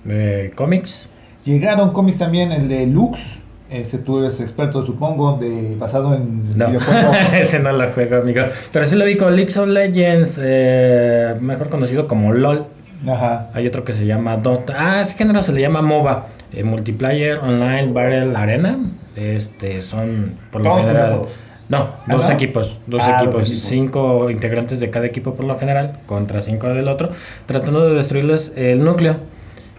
[0.07, 1.09] Eh, cómics.
[1.48, 3.37] Llegaron cómics también, el de Lux.
[3.70, 7.12] Ese tú eres experto, supongo, de basado en No, videojuego.
[7.38, 8.42] ese no lo juego, amigo.
[8.72, 12.64] Pero sí lo vi con League of Legends, eh, mejor conocido como LOL.
[13.06, 13.50] Ajá.
[13.54, 14.74] Hay otro que se llama Dota.
[14.76, 16.26] Ah, ese género se le llama MOBA.
[16.52, 18.78] eh, multiplayer, Online, Battle, Arena.
[19.16, 21.11] Este, son por lo general.
[21.16, 21.37] todos.
[21.68, 22.34] No, ¿Ah, dos no?
[22.34, 23.68] equipos, dos Ah, dos equipos, equipos.
[23.68, 27.11] cinco integrantes de cada equipo por lo general, contra cinco del otro,
[27.44, 29.16] tratando de destruirles el núcleo,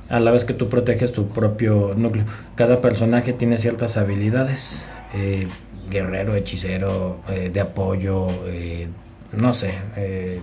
[0.10, 2.26] a la vez que tú proteges tu propio núcleo.
[2.56, 5.48] Cada personaje tiene ciertas habilidades, eh,
[5.90, 8.88] guerrero, hechicero, eh, de apoyo, eh,
[9.32, 9.74] no sé.
[9.96, 10.42] eh,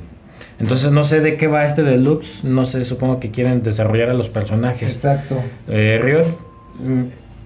[0.58, 4.14] entonces no sé de qué va este deluxe, no sé, supongo que quieren desarrollar a
[4.14, 4.92] los personajes.
[4.94, 5.36] Exacto.
[5.68, 6.38] Eh, Riot,
[6.78, 7.02] mm,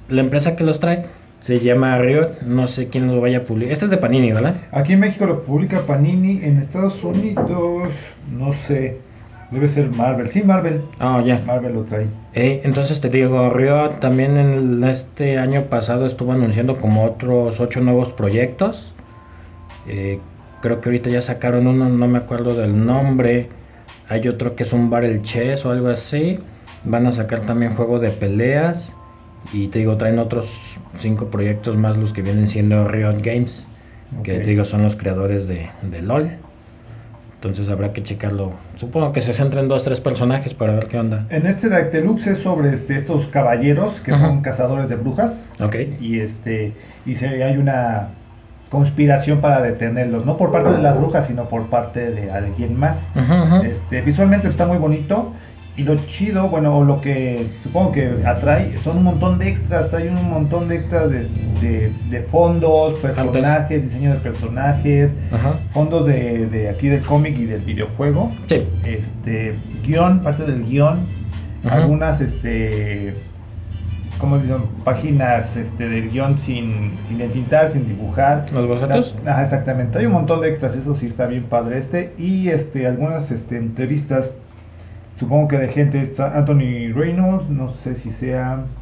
[0.08, 1.06] la empresa que los trae,
[1.40, 3.72] Se llama Riot, no sé quién lo vaya a publicar.
[3.72, 4.56] Este es de Panini, ¿verdad?
[4.72, 7.88] Aquí en México lo publica Panini, en Estados Unidos,
[8.30, 8.98] no sé,
[9.50, 10.30] debe ser Marvel.
[10.30, 10.82] Sí, Marvel.
[10.98, 11.40] Ah, ya.
[11.46, 12.06] Marvel lo trae.
[12.34, 17.58] Eh, entonces te digo, Riot también en el- este año pasado estuvo anunciando como otros
[17.60, 18.94] ocho nuevos proyectos.
[19.86, 20.20] Eh,
[20.60, 23.48] creo que ahorita ya sacaron uno, no me acuerdo del nombre.
[24.08, 26.38] Hay otro que es un Barrel Chess o algo así.
[26.84, 28.94] Van a sacar también juego de peleas.
[29.52, 33.66] Y te digo, traen otros cinco proyectos más los que vienen siendo Riot Games.
[34.22, 36.30] Que te digo, son los creadores de, de LOL.
[37.42, 38.52] Entonces habrá que checarlo.
[38.76, 41.24] Supongo que se centra en dos, tres personajes para ver qué onda.
[41.30, 44.26] En este Dark Deluxe es sobre este, estos caballeros que Ajá.
[44.26, 45.48] son cazadores de brujas.
[45.58, 45.74] Ok.
[46.00, 46.74] y este
[47.06, 48.08] y se hay una
[48.70, 53.08] conspiración para detenerlos no por parte de las brujas sino por parte de alguien más
[53.64, 55.32] este visualmente está muy bonito
[55.76, 59.94] y lo chido bueno o lo que supongo que atrae son un montón de extras
[59.94, 61.28] hay un montón de extras de,
[61.60, 65.58] de- de fondos personajes diseño de personajes Ajá.
[65.72, 68.66] fondos de, de aquí del cómic y del videojuego Sí.
[68.84, 69.54] este
[69.84, 71.06] guion parte del guion
[71.64, 71.76] Ajá.
[71.76, 73.14] algunas este
[74.18, 74.62] ¿cómo dicen?
[74.84, 78.44] páginas este, del guion sin, sin entintar, sin dibujar.
[78.52, 79.14] ¿Los bocetos?
[79.24, 79.98] Ajá, exactamente.
[79.98, 82.12] Hay un montón de extras, eso sí está bien padre este.
[82.18, 84.36] Y este, algunas este, entrevistas,
[85.20, 88.76] supongo que de gente, está Anthony Reynolds, no sé si sea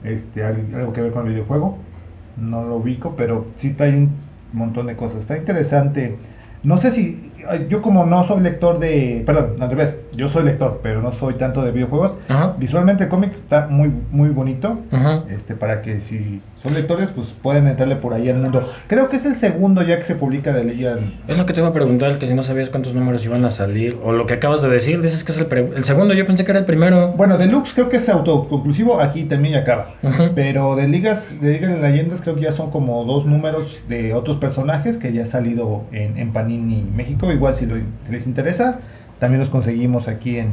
[0.00, 1.90] este, al- algo que ver con el videojuego,
[2.34, 5.20] no lo ubico, pero sí trae un montón de cosas.
[5.20, 6.22] Está interesante.
[6.62, 7.27] No sé si,
[7.68, 11.34] yo como no soy lector de, perdón, al revés, yo soy lector, pero no soy
[11.34, 12.14] tanto de videojuegos.
[12.28, 12.54] Ajá.
[12.58, 14.78] Visualmente el cómic está muy, muy bonito.
[14.90, 15.24] Ajá.
[15.30, 18.68] Este, para que si son lectores, pues pueden entrarle por ahí al mundo.
[18.88, 21.14] Creo que es el segundo ya que se publica de Legion.
[21.28, 23.50] Es lo que te iba a preguntar, que si no sabías cuántos números iban a
[23.50, 26.26] salir, o lo que acabas de decir, dices que es el, pre- el segundo, yo
[26.26, 27.12] pensé que era el primero.
[27.12, 29.94] Bueno, Deluxe creo que es autoconclusivo, aquí también ya acaba.
[30.02, 30.30] Ujú.
[30.34, 34.14] Pero de ligas, de ligas de leyendas creo que ya son como dos números de
[34.14, 37.30] otros personajes que ya ha salido en, en Panini México.
[37.38, 38.78] Igual si, lo- si les interesa,
[39.18, 40.48] también los conseguimos aquí en,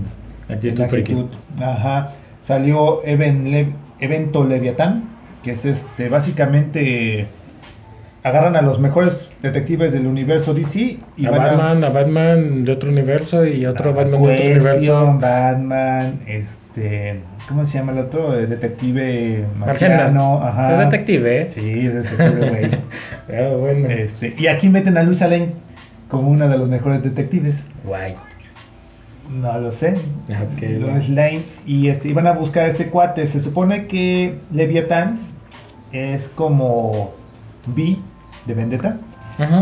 [0.49, 1.11] Actitud en Friki.
[1.13, 1.37] Actitud.
[1.63, 2.11] Ajá.
[2.41, 5.03] Salió Even Le- Evento Leviatán,
[5.43, 7.27] que es este básicamente
[8.23, 12.71] agarran a los mejores detectives del universo DC y a van Batman, a Batman de
[12.71, 15.17] otro universo y otro a Batman de otro Question, universo.
[15.21, 18.35] Batman, este, ¿cómo se llama el otro?
[18.35, 20.41] Eh, Detective Marciano.
[20.41, 20.71] ajá.
[20.71, 21.49] Es detective, ¿eh?
[21.49, 22.69] Sí, es detective, güey.
[23.27, 23.87] Ah, bueno.
[23.89, 25.49] este, y aquí meten a Luisa Lane
[26.15, 27.61] como una de los mejores detectives.
[27.83, 28.15] Guay.
[29.29, 29.95] No lo sé.
[30.29, 31.15] Ok, Lois bueno.
[31.15, 31.43] Lane.
[31.65, 33.27] Y este, iban a buscar a este cuate.
[33.27, 35.19] Se supone que Leviatán
[35.91, 37.13] es como
[37.67, 37.97] B
[38.45, 38.97] de Vendetta.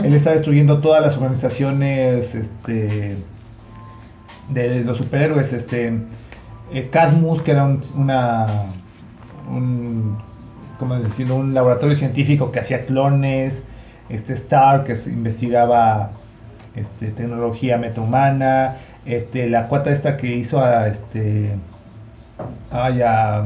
[0.04, 3.18] Él está destruyendo todas las organizaciones este,
[4.50, 5.54] de los superhéroes.
[5.54, 5.92] Este,
[6.72, 8.66] eh, Cadmus, que era un, una,
[9.50, 10.20] un,
[10.78, 11.38] ¿cómo decirlo?
[11.38, 13.64] un laboratorio científico que hacía clones.
[14.10, 16.12] Este Star, que investigaba
[16.76, 18.78] este, tecnología metahumana.
[19.06, 21.52] Este, la cuata esta que hizo a este.
[22.72, 23.46] Ay, a,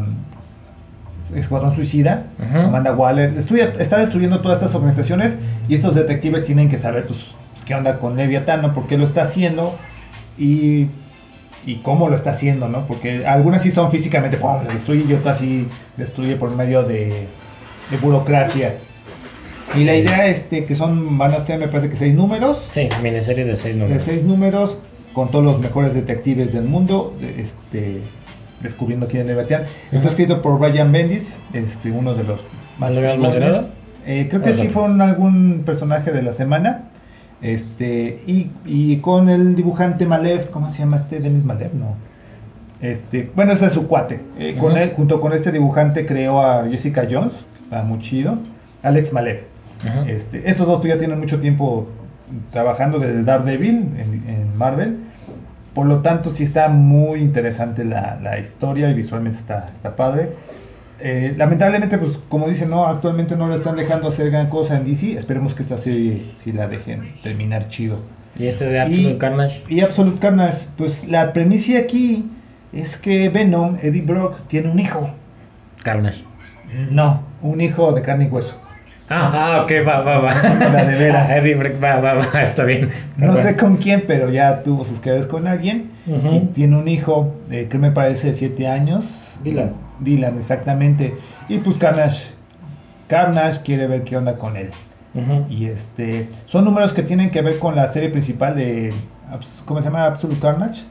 [1.36, 2.58] Escuadrón Suicida, Ujú.
[2.58, 5.36] Amanda Waller, destruye- está destruyendo todas estas organizaciones
[5.68, 7.20] y estos detectives tienen que saber pues,
[7.66, 8.74] qué onda con Leviatán, ¿no?
[8.74, 9.78] por qué lo está haciendo
[10.38, 10.88] y,
[11.66, 12.88] y cómo lo está haciendo, ¿no?
[12.88, 14.64] Porque algunas sí son físicamente, ¡pum!
[14.72, 17.28] destruye y otras sí destruye por medio de,
[17.92, 18.76] de burocracia.
[19.76, 22.90] Y la idea este que son, van a ser me parece que seis números, Sí,
[23.04, 24.04] miniserie de seis de números.
[24.04, 24.80] seis números
[25.14, 28.02] con todos los mejores detectives del mundo, de- este,
[28.62, 29.64] descubriendo quién es Leviatán.
[29.86, 30.08] Está Ujú.
[30.08, 32.42] escrito por Brian Bendis, este, uno de los
[32.80, 33.70] más ¿Lo mencionado?
[34.06, 36.84] Eh, creo que sí fue un- algún personaje de la semana.
[37.42, 41.20] Este, y, y con el dibujante Malev, ¿cómo se llama este?
[41.20, 41.96] Denis Malev, no.
[42.82, 44.20] Este, bueno, ese es su cuate.
[44.40, 48.38] Eh, con él, junto con este dibujante, creó a Jessica Jones, está muy chido.
[48.84, 49.42] Alex Malev.
[49.86, 50.06] Ajá.
[50.10, 51.88] Este, estos dos pues, ya tienen mucho tiempo
[52.52, 54.98] trabajando desde Daredevil en, en Marvel.
[55.74, 60.32] Por lo tanto, sí está muy interesante la, la historia y visualmente está, está padre.
[61.00, 64.86] Eh, lamentablemente, pues como dicen, no, actualmente no lo están dejando hacer gran cosa en
[64.86, 65.12] DC.
[65.14, 68.00] Esperemos que esta serie sí la dejen terminar chido.
[68.40, 69.64] Y este de Absolute Y- Carnage.
[69.70, 72.26] Y Absolute Carnage, pues la premisa aquí
[72.74, 75.12] es que Venom, Eddie Brock, tiene un hijo.
[75.84, 76.24] Carnage.
[76.90, 78.60] No, un hijo de carne y hueso.
[79.10, 80.34] Ah, ah, ok, va, va, va.
[80.74, 81.30] La de veras.
[81.30, 82.90] Eddie va, va, va, está bien.
[83.18, 85.92] No sé con quién, pero ya tuvo sus quedas con alguien.
[86.06, 89.06] Y tiene un hijo, eh, que me parece de 7 años.
[89.44, 89.74] Dylan.
[90.00, 91.16] Dylan, exactamente.
[91.48, 92.34] Y pues Carnage.
[93.08, 94.72] Carnage quiere ver qué onda con él.
[95.50, 96.30] Y este.
[96.46, 98.94] Son números que tienen que ver con la serie principal de.
[99.66, 100.06] ¿Cómo se llama?
[100.06, 100.84] Absolute Carnage.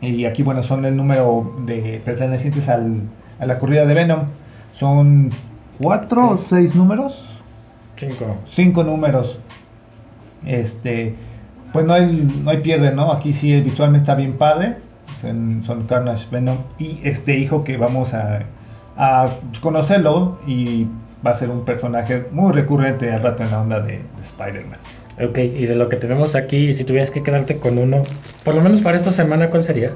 [0.00, 3.02] Y aquí, bueno, son el número de pertenecientes al,
[3.38, 4.26] a la corrida de Venom.
[4.72, 5.30] Son
[5.80, 7.26] cuatro o seis números.
[7.96, 8.36] Cinco.
[8.50, 9.38] Cinco números.
[10.46, 11.14] Este,
[11.72, 12.06] pues no hay,
[12.42, 13.12] no hay pierde, ¿no?
[13.12, 14.76] Aquí sí visualmente está bien padre.
[15.20, 18.40] Son, son Carnage Venom y este hijo que vamos a,
[18.96, 20.86] a conocerlo y
[21.26, 24.78] va a ser un personaje muy recurrente al rato en la onda de, de Spider-Man.
[25.22, 28.02] Ok, y de lo que tenemos aquí, si tuvieras que quedarte con uno,
[28.44, 29.90] por lo menos para esta semana, ¿cuál sería?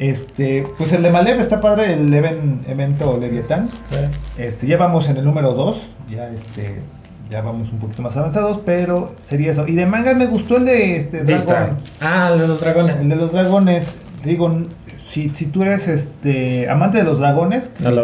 [0.00, 3.68] Este, pues el de Malev está padre, el even- evento Leviatán.
[3.68, 3.96] Sí.
[4.38, 5.76] Este, ya vamos en el número 2,
[6.10, 6.80] ya este,
[7.28, 9.68] ya vamos un poquito más avanzados, pero sería eso.
[9.68, 12.96] Y de manga me gustó el de este dragón, Ah, el de los dragones.
[12.96, 13.94] el de los dragones.
[14.24, 14.50] Digo,
[15.06, 17.94] si, si tú eres este amante de los dragones, ¿No sí.
[17.96, 18.02] lo?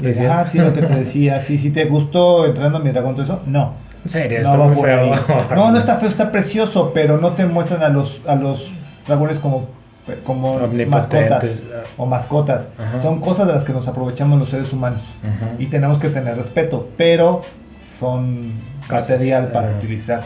[0.00, 0.30] Decías.
[0.30, 1.40] Ajá, sí, lo que te decía.
[1.40, 3.74] Sí, si te gustó entrando a mi dragón, todo eso, no.
[4.04, 5.12] En serio, No está muy feo.
[5.56, 8.70] No, no está feo, está precioso, pero no te muestran a los, a los
[9.08, 9.66] dragones como,
[10.24, 11.64] como mascotas
[11.96, 12.68] o mascotas.
[12.78, 13.00] Ajá.
[13.02, 15.52] Son cosas de las que nos aprovechamos los seres humanos Ajá.
[15.58, 17.42] y tenemos que tener respeto, pero
[17.98, 18.52] son
[18.90, 19.78] material para ajá.
[19.78, 20.24] utilizar.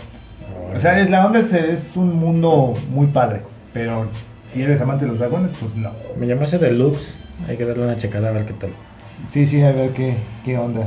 [0.75, 4.09] O sea, es la onda es, es un mundo muy padre, pero
[4.47, 5.91] si eres amante de los dragones, pues no.
[6.19, 7.15] Me llamó ese Deluxe.
[7.49, 8.71] Hay que darle una checada a ver qué tal.
[9.29, 10.87] Sí, sí, a ver qué, qué onda.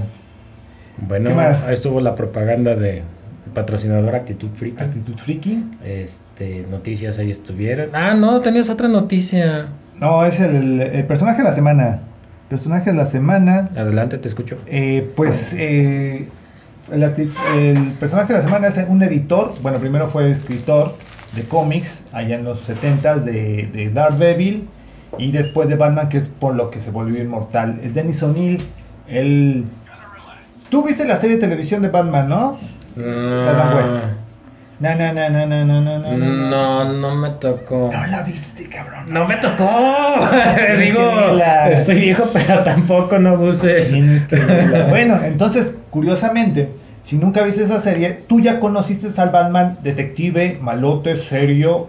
[0.97, 1.67] Bueno, ¿Qué más?
[1.67, 3.04] ahí estuvo la propaganda de
[3.54, 4.82] patrocinador Actitud Freak.
[4.82, 5.64] Actitud Freaky.
[5.84, 7.90] Este, noticias ahí estuvieron.
[7.94, 9.68] Ah, no, tenías otra noticia.
[10.00, 12.02] No, es el, el personaje de la semana.
[12.50, 13.70] Personaje de la semana.
[13.76, 14.58] Adelante, te escucho.
[14.66, 16.28] Eh, pues eh,
[16.92, 20.96] el, personaje de la semana es un editor, bueno, primero fue escritor
[21.36, 24.68] de cómics allá en los 70 de, de Daredevil
[25.20, 27.80] y después de Batman, que es por lo que se volvió inmortal.
[27.84, 28.62] Es Dennis O'Neill.
[29.08, 29.66] Él...
[30.70, 32.60] Tú viste la serie de televisión de Batman, ¿no?
[32.95, 33.49] No.
[33.49, 34.06] Adam West.
[34.80, 36.17] No, no, no, no, no, no, no, no.
[36.17, 37.89] No, no me tocó.
[37.91, 39.06] No la viste, cabrón.
[39.08, 39.65] No, no me tocó.
[40.80, 41.02] Digo,
[41.69, 43.93] estoy viejo, pero tampoco no buses.
[44.89, 46.69] bueno, entonces, curiosamente,
[47.02, 51.88] si nunca viste esa serie, tú ya conociste al Batman detective, malote, serio,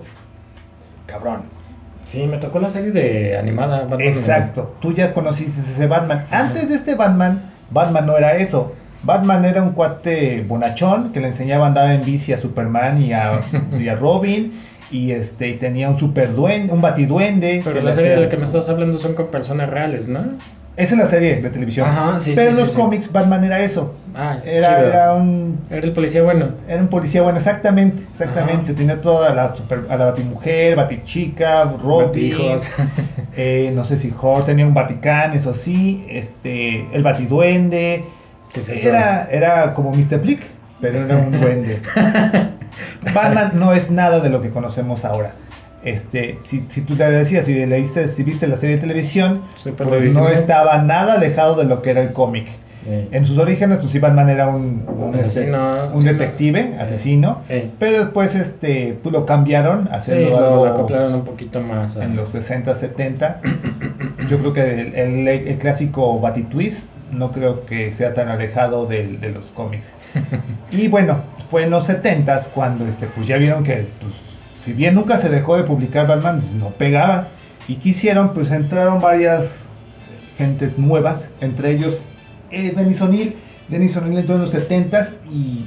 [1.07, 1.43] cabrón.
[2.05, 3.83] Sí, me tocó la serie de animada.
[3.83, 6.27] Batman Exacto, tú ya conociste ese Batman.
[6.33, 8.75] Antes de este Batman, Batman no era eso.
[9.03, 13.13] Batman era un cuate bonachón que le enseñaba a andar en bici a Superman y
[13.13, 13.41] a,
[13.79, 14.53] y a Robin.
[14.91, 17.63] Y este y tenía un super duende, un batiduende.
[17.65, 20.25] Pero la serie de la que me estás hablando son con personas reales, ¿no?
[20.77, 21.87] Esa es la serie de televisión.
[21.89, 22.81] Ajá, sí, Pero sí, en los sí.
[22.81, 23.95] cómics Batman era eso.
[24.15, 24.89] Ah, Era, chido.
[24.89, 26.49] era un Era el policía bueno.
[26.67, 28.67] Era un policía bueno, exactamente, exactamente.
[28.73, 28.75] Ajá.
[28.75, 32.35] Tenía toda la super, a la batimujer, batichica, Robin,
[33.37, 38.05] eh, no sé si Hor tenía un Vaticán, eso sí, este, el batiduende.
[38.53, 38.89] ¿Qué es eso?
[38.89, 40.19] Era, era como Mr.
[40.21, 40.43] Blick,
[40.81, 41.81] pero era un duende.
[43.15, 45.33] Batman no es nada de lo que conocemos ahora.
[45.83, 49.75] Este, si, si tú te decías, si leíste, si viste la serie de televisión, pues
[49.75, 50.25] perdidísimo.
[50.25, 52.49] no estaba nada alejado de lo que era el cómic.
[52.87, 55.51] Eh, En sus orígenes, pues sí, Batman era un, un, este,
[55.95, 57.71] un detective, asesino, eh.
[57.79, 61.97] pero después este, pues lo cambiaron, Sí, haciendo lo, algo lo acoplaron un poquito más.
[61.97, 63.41] a- en los 60, 70.
[64.29, 69.33] Yo creo que el, el- el clásico Batitwist no creo que sea tan alejado de
[69.35, 69.95] los cómics.
[70.71, 74.13] Y bueno, fue en los 70 cuando este, pues ya vieron que, pues,
[74.65, 77.29] si bien nunca se dejó de publicar Batman, pues, no pegaba.
[77.67, 79.49] Y quisieron, pues entraron varias
[80.39, 82.05] gentes nuevas, entre ellos
[82.51, 83.37] eh, Dennis O'Neill.
[83.69, 85.67] Dennis O'Neill entró en los 70 y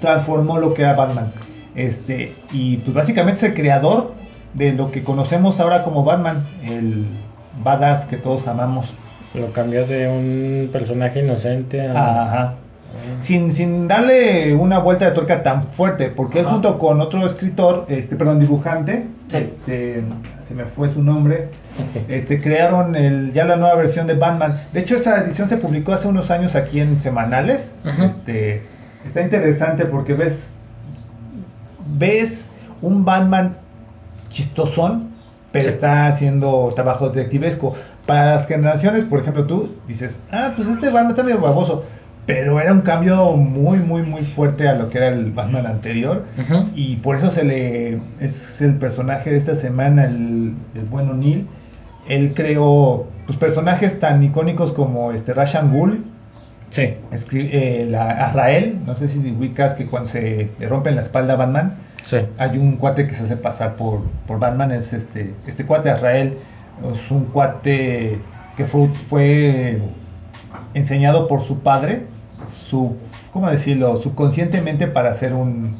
[0.00, 1.32] transformó lo que era Batman.
[1.74, 4.12] Este, y pues básicamente es el creador
[4.54, 7.06] de lo que conocemos ahora como Batman, el
[7.62, 8.94] badass que todos amamos.
[9.34, 12.22] Lo cambió de un personaje inocente a.
[12.24, 12.54] Ajá.
[13.20, 16.52] Sin, sin darle una vuelta de tuerca tan fuerte, porque él Ajá.
[16.54, 19.38] junto con otro escritor, este, perdón, dibujante, Sí.
[19.38, 20.02] este,
[20.46, 21.48] se me fue su nombre,
[22.08, 24.60] este, crearon el, ya la nueva versión de Batman.
[24.72, 27.72] De hecho, esa edición se publicó hace unos años aquí en semanales.
[28.04, 28.62] Este,
[29.06, 30.52] está interesante porque ves,
[31.98, 32.50] ves
[32.82, 33.56] un Batman
[34.30, 35.08] chistosón,
[35.50, 35.70] pero Sí.
[35.70, 37.74] está haciendo trabajo detectivesco.
[38.06, 41.84] Para las generaciones, por ejemplo, tú dices, ah, pues este Batman está medio baboso.
[42.26, 46.24] Pero era un cambio muy, muy, muy fuerte a lo que era el Batman anterior.
[46.74, 51.46] Y por eso se le es el personaje de esta semana, el, el buen O'Neill.
[52.08, 56.04] Él creó pues, personajes tan icónicos como este Rashan Ghul,
[56.70, 56.94] Sí.
[57.32, 61.36] eh, la Azrael, no sé si ubicas que cuando se le rompe la espalda a
[61.36, 61.74] Batman,
[62.06, 62.16] Sí.
[62.38, 66.38] hay un cuate que se hace pasar por, por Batman, es este, este cuate Azrael,
[66.92, 68.18] es un cuate
[68.56, 69.80] que fue, fue
[70.74, 72.06] enseñado por su padre,
[72.68, 72.96] su,
[73.32, 73.96] ¿cómo decirlo?
[73.96, 75.76] Subconscientemente para ser un,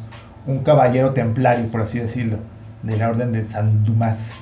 [0.46, 2.38] un caballero templario, por así decirlo,
[2.82, 4.32] de la orden de San Dumas.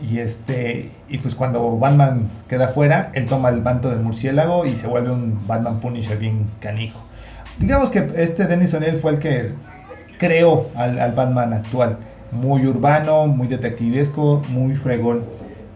[0.00, 4.74] Y este y pues cuando Batman queda fuera, él toma el manto del murciélago y
[4.74, 6.98] se vuelve un Batman Punisher bien canijo.
[7.58, 9.52] Digamos que este Dennis O'Neill fue el que
[10.18, 11.98] creó al, al Batman actual.
[12.32, 15.24] Muy urbano, muy detectivesco, muy fregón.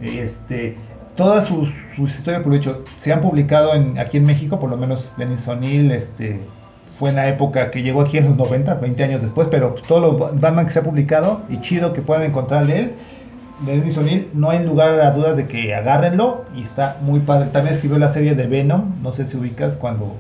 [0.05, 0.77] Este,
[1.17, 4.71] todas sus, sus historias, por lo hecho, se han publicado en, aquí en México, por
[4.71, 6.41] lo menos Dennis O'Neill, este,
[6.99, 10.01] fue en la época que llegó aquí en los 90, 20 años después, pero todo
[10.01, 12.93] lo Batman que se ha publicado y chido que puedan encontrar de él,
[13.65, 17.51] de Dennis O'Neill, no hay lugar a dudas de que agárrenlo y está muy padre.
[17.51, 20.17] También escribió la serie de Venom, no sé si ubicas cuando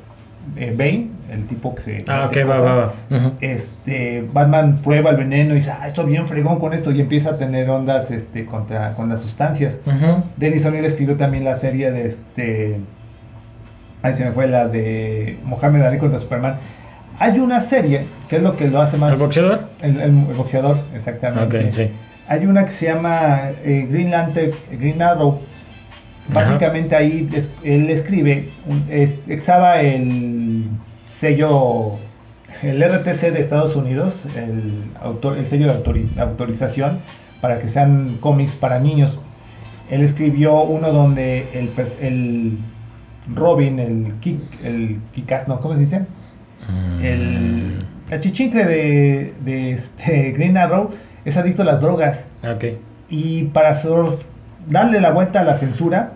[0.56, 2.04] eh, Bane, el tipo que se...
[2.08, 2.92] Ah, ok, va, va, va.
[3.40, 7.30] Este Batman prueba el veneno y dice, ah, estoy bien fregón con esto y empieza
[7.30, 9.80] a tener ondas este, contra, con las sustancias.
[9.86, 10.22] Ujú.
[10.36, 12.76] Dennis O'Neill escribió también la serie de este.
[14.02, 16.56] Ahí se me fue la de Mohamed Ali contra Superman.
[17.18, 19.14] Hay una serie que es lo que lo hace más.
[19.14, 19.68] ¿El boxeador?
[19.80, 21.58] El, el- el boxeador, exactamente.
[21.66, 21.90] Ok, sí.
[22.28, 25.40] Hay una que se llama eh, Green Lantern, Green Arrow.
[26.32, 30.33] Básicamente ahí es- él escribe, un- es- exaba el
[31.18, 31.92] sello,
[32.62, 37.00] el RTC de Estados Unidos, el, autor, el sello de autori- autorización
[37.40, 39.18] para que sean cómics para niños.
[39.90, 42.58] Él escribió uno donde el, el
[43.34, 46.06] Robin, el Kik, el Kikas, no, ¿cómo se dice?
[47.02, 50.90] El, el chichincle de, de este Green Arrow
[51.26, 52.64] es adicto a las drogas Ok.
[53.10, 53.74] y para
[54.68, 56.12] darle la vuelta a la censura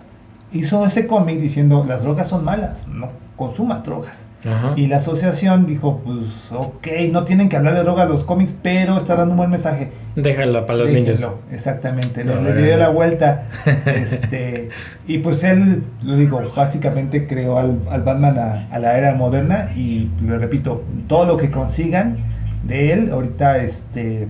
[0.51, 4.27] hizo ese cómic diciendo las drogas son malas, no consuma drogas.
[4.45, 4.73] Ajá.
[4.75, 8.97] Y la asociación dijo, pues ok, no tienen que hablar de drogas los cómics, pero
[8.97, 9.91] está dando un buen mensaje.
[10.15, 11.31] Déjalo para los Déjenlo, niños.
[11.51, 13.47] Exactamente, No, le, dio la vuelta.
[13.85, 14.69] este,
[15.07, 19.71] y pues él, lo digo, básicamente creó al, al Batman a, a la era moderna
[19.75, 22.17] y lo repito, todo lo que consigan
[22.63, 24.27] de él, ahorita este,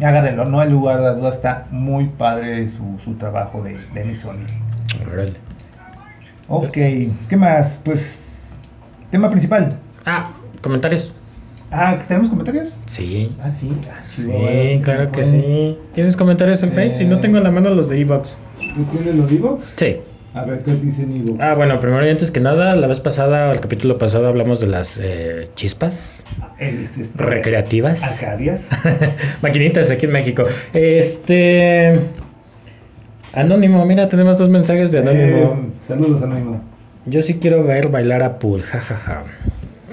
[0.00, 4.46] agárrenlo, no hay lugar a duda, está muy padre su, su trabajo de Dennis O'Neill.
[5.12, 5.47] Órale.
[6.48, 6.72] Ok,
[7.28, 7.78] ¿qué más?
[7.84, 8.58] Pues,
[9.10, 9.78] tema principal.
[10.06, 10.24] Ah,
[10.62, 11.12] comentarios.
[11.70, 12.68] Ah, ¿tenemos comentarios?
[12.86, 13.30] Sí.
[13.42, 13.70] Ah, sí.
[13.90, 15.76] Ah, Sí, bueno, claro que sí.
[15.92, 16.92] ¿Tienes comentarios en Face?
[16.92, 17.20] Si no Eh.
[17.20, 18.36] tengo en la mano los de Evox.
[18.74, 19.64] ¿Tú tienes los vivos?
[19.76, 19.98] Sí.
[20.34, 21.36] A ver, ¿qué dicen Ivo?
[21.40, 24.66] Ah, bueno, primero y antes que nada, la vez pasada, el capítulo pasado, hablamos de
[24.68, 26.24] las eh, chispas
[26.58, 28.02] Este, este, recreativas.
[28.04, 28.66] Arcadias.
[29.42, 30.44] Maquinitas aquí en México.
[30.72, 31.98] Este.
[33.32, 35.36] Anónimo, mira, tenemos dos mensajes de Anónimo.
[35.36, 35.50] Eh,
[35.86, 36.60] saludos, Anónimo.
[37.06, 39.24] Yo sí quiero ver bailar a pool, jajaja.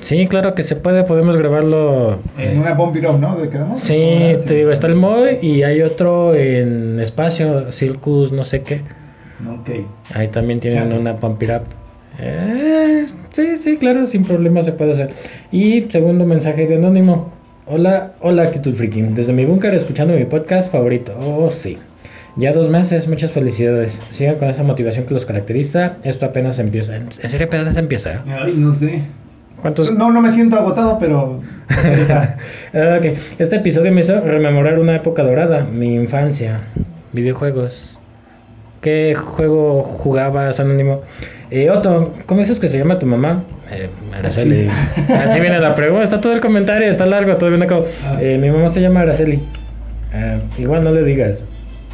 [0.01, 2.19] Sí, claro que se puede, podemos grabarlo.
[2.37, 3.37] En una Bomb It Up, ¿no?
[3.37, 3.79] ¿De quedamos?
[3.79, 8.61] Sí, Ah, te digo, está el mod y hay otro en espacio, Circus, no sé
[8.61, 8.81] qué.
[9.49, 9.69] Ok.
[10.13, 10.99] Ahí también tienen Chance.
[10.99, 11.63] una Pump It Up.
[12.19, 15.11] Eh, sí, sí, claro, sin problema se puede hacer.
[15.51, 17.31] Y segundo mensaje de Anónimo.
[17.67, 19.15] Hola, hola Actitud Freaking.
[19.15, 21.13] Desde mi búnker escuchando mi podcast favorito.
[21.19, 21.77] Oh, sí.
[22.35, 24.01] Ya dos meses, muchas felicidades.
[24.11, 25.97] Sigan con esa motivación que los caracteriza.
[26.03, 26.95] Esto apenas empieza.
[26.95, 28.23] ¿En serio apenas empieza?
[28.27, 29.03] Ay, no sé.
[29.61, 29.91] ¿Cuántos?
[29.91, 31.41] No, no me siento agotado, pero.
[32.73, 33.17] Ah, ok.
[33.39, 36.57] Este episodio me hizo rememorar una época dorada, mi infancia,
[37.13, 37.97] videojuegos.
[38.81, 41.01] ¿Qué juego jugabas, Anónimo?
[41.51, 43.43] Eh, Otto, ¿cómo dices que se llama tu mamá?
[43.71, 44.67] Eh, Araceli.
[45.09, 47.79] Así viene la pregunta, está todo el comentario, está largo, todo viene acá.
[48.05, 48.17] Ah.
[48.21, 49.41] Eh, mi mamá se llama Araceli.
[50.13, 51.45] Ah, igual no le digas,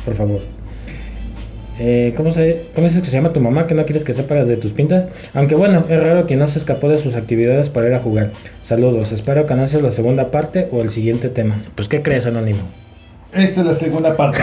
[0.05, 0.41] por favor.
[1.79, 3.65] Eh, ¿cómo, se, ¿Cómo dices que se llama tu mamá?
[3.65, 5.05] Que no quieres que sepa de tus pintas.
[5.33, 8.31] Aunque bueno, es raro que no se escapó de sus actividades para ir a jugar.
[8.61, 11.63] Saludos, espero que anuncies la segunda parte o el siguiente tema.
[11.75, 12.61] Pues, ¿qué crees, Anónimo?
[13.33, 14.39] Esta es la segunda parte.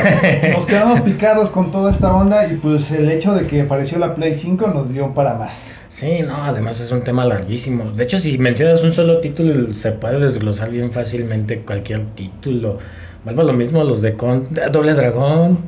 [0.56, 4.14] Nos quedamos picados con toda esta onda y pues el hecho de que apareció la
[4.14, 5.78] Play 5 nos dio para más.
[5.88, 7.90] Sí, no, además es un tema larguísimo.
[7.92, 12.78] De hecho, si mencionas un solo título, se puede desglosar bien fácilmente cualquier título.
[13.24, 14.48] Vuelvo a lo mismo, los de Con...
[14.72, 15.58] Doble Dragón.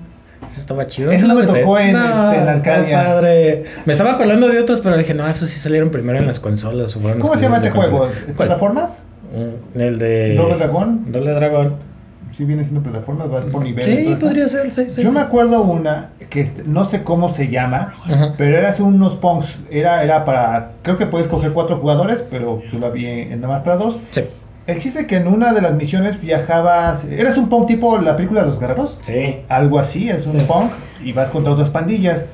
[0.46, 1.10] Eso estaba chido.
[1.10, 1.60] Eso ¿No me viste?
[1.60, 3.04] tocó en, No, este, en Arcadia.
[3.04, 3.64] padre.
[3.84, 6.96] Me estaba acordando de otros, pero dije, no, esos sí salieron primero en las consolas.
[7.20, 8.08] ¿Cómo se llama ese juego?
[8.36, 9.04] ¿Plataformas?
[9.34, 10.34] Mm, El de...
[10.34, 11.12] ¿Doble Dragón?
[11.12, 11.74] Doble Dragón.
[12.32, 14.06] Sí, viene siendo plataformas, vas por niveles.
[14.06, 14.20] Sí, eso.
[14.26, 15.02] podría ser, sí, sí.
[15.02, 15.14] Yo sí.
[15.14, 18.34] me acuerdo una que este, no sé cómo se llama, Ajá.
[18.38, 19.58] pero eras unos punks.
[19.68, 20.70] Era, era para.
[20.82, 23.98] Creo que puedes coger cuatro jugadores, pero yo la vi en nada más para dos.
[24.10, 24.22] Sí.
[24.66, 27.04] El chiste que en una de las misiones viajabas.
[27.04, 28.98] Eras un punk tipo la película de los guerreros.
[29.02, 29.36] Sí.
[29.48, 30.44] Algo así, es un Sí.
[30.46, 30.70] punk
[31.04, 32.26] y vas contra otras pandillas.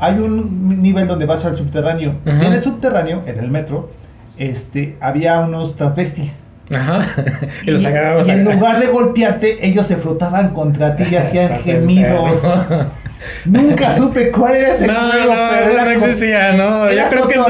[0.00, 2.16] Hay un nivel donde vas al subterráneo.
[2.26, 2.46] Ajá.
[2.46, 3.90] En el subterráneo, en el metro,
[4.36, 6.44] este, había unos transvestis.
[6.74, 7.00] Ajá.
[7.66, 11.14] y los Y- agarramos y en lugar de golpearte, ellos se frotaban contra ti y
[11.16, 12.42] hacían gemidos.
[13.44, 16.92] Nunca supe cuál era ese No, juego, no, pero eso no existía, no.
[16.92, 17.48] Yo creo que no.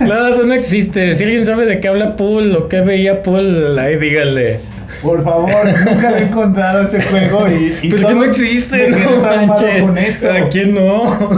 [0.00, 1.14] No, eso no existe.
[1.14, 4.60] Si alguien sabe de qué habla Pool o qué veía Pool, ahí díganle.
[5.02, 5.50] Por favor,
[5.84, 9.82] nunca lo he encontrado ese juego y, y Pues que no existe, no manches.
[9.82, 10.32] con eso.
[10.32, 11.30] ¿A quién no?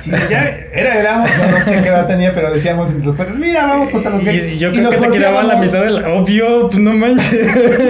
[0.00, 3.66] Sí, ya era, éramos, no sé qué edad tenía, pero decíamos entre los cuatro, mira,
[3.66, 4.54] vamos contra los gays.
[4.54, 6.04] Y yo creo que te quedaba la mitad del.
[6.04, 7.46] Obvio, pues no manches.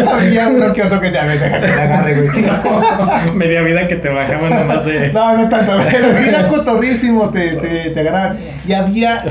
[0.13, 3.35] Había uno que otro que "A ver, deja que te agarre, güey.
[3.35, 5.13] Media vida que te bajaban nomás de.
[5.13, 8.39] No, no tanto, pero sí era cotorrísimo, te, te, te agarraban.
[8.67, 9.25] Y había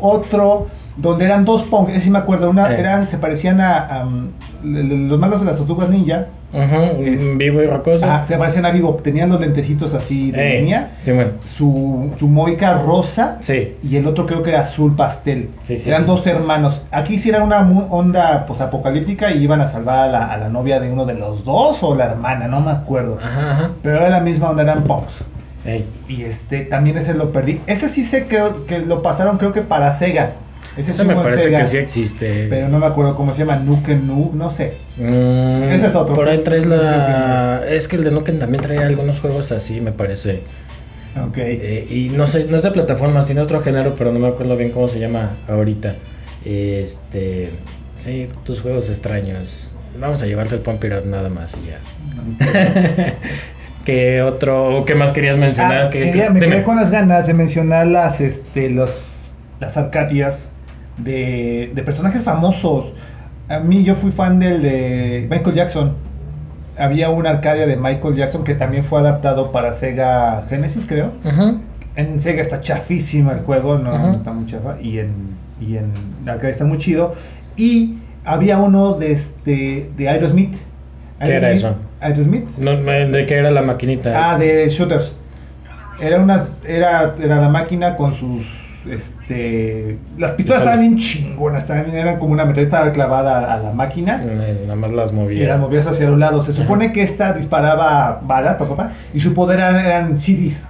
[0.00, 2.80] otro donde eran dos punk, ese sí me acuerdo, una, Eh.
[2.80, 4.28] eran, se parecían a, um,
[5.08, 8.04] los malos de las tortugas ninja, Es- vivo y rocoso.
[8.08, 11.32] ah, se parecían a Vivo, tenían los lentecitos así de Eh, línea, Sí, bueno.
[11.44, 13.76] su, su moica rosa Sí.
[13.82, 15.50] y el otro creo que era azul pastel.
[15.64, 16.80] Sí, sí, Eran dos hermanos.
[16.92, 20.48] Aquí sí era una onda pues, apocalíptica y iban a salvar a la, a la
[20.48, 23.18] novia de uno de los dos o la hermana, no me acuerdo.
[23.22, 23.70] Ajá, ajá.
[23.82, 25.24] Pero era la misma onda, eran punks.
[26.08, 27.60] Y este, también ese lo perdí.
[27.66, 30.34] Ese sí sé creo, que lo pasaron creo que para Sega.
[30.76, 32.46] Ese Eso me parece Sega, que sí existe.
[32.50, 34.74] Pero no me acuerdo cómo se llama, Nukem Noob, no sé.
[34.96, 36.14] Mm, Ese es otro.
[36.14, 37.62] Por ahí traes la.
[37.68, 40.40] Es que el de Nukem también trae algunos juegos así, me parece.
[41.28, 41.38] Ok.
[41.38, 44.56] Eh, y no sé, no es de plataformas, tiene otro género, pero no me acuerdo
[44.56, 45.94] bien cómo se llama ahorita.
[46.44, 47.50] Este.
[47.96, 49.72] Sí, tus juegos extraños.
[49.98, 51.80] Vamos a llevarte el Pump It Up nada más y ya.
[53.84, 55.86] ¿Qué otro, qué más querías mencionar?
[55.86, 56.52] Ah, que, quería- me dime.
[56.56, 58.90] quedé con las ganas de mencionar las, este, los,
[59.60, 60.50] las arcadias
[60.98, 62.92] de, de personajes famosos.
[63.48, 65.94] A mí yo fui fan del de Michael Jackson.
[66.78, 71.12] Había una arcadia de Michael Jackson que también fue adaptado para Sega Genesis, creo.
[71.96, 74.08] En Sega está chafísima el juego, no, Ajá.
[74.08, 74.76] no está muy chafa.
[74.82, 75.14] Y en,
[75.60, 75.92] y en
[76.24, 77.14] la arcade está muy chido.
[77.56, 80.56] Y había uno de, este, de Aerosmith.
[81.24, 81.74] ¿Qué era eso?
[82.00, 82.44] Aerosmith.
[82.58, 84.32] No, ¿De qué era la maquinita?
[84.32, 85.16] Ah, de shooters.
[85.98, 88.44] Era una era, era la máquina con sus
[88.90, 94.20] este las pistolas estaban bien chingonas, bien, eran como una metralleta clavada a la máquina
[94.24, 95.48] Eh, Nada más las y movía.
[95.48, 96.46] las movías hacia los lados.
[96.46, 100.68] Se supone que esta disparaba balas, pa, pa, pa, y su poder eran, eran CDs.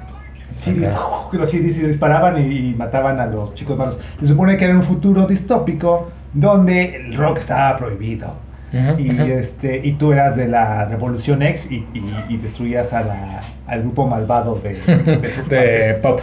[0.52, 0.88] CDs,
[1.32, 3.98] los CDs se disparaban y, y mataban a los chicos malos.
[4.20, 8.44] Se supone que era un futuro distópico donde el rock estaba prohibido.
[8.98, 13.42] Y, este, y tú eras de la Revolución X y, y- y destruías a la-
[13.66, 14.74] al grupo malvado de,
[15.48, 16.20] de pop.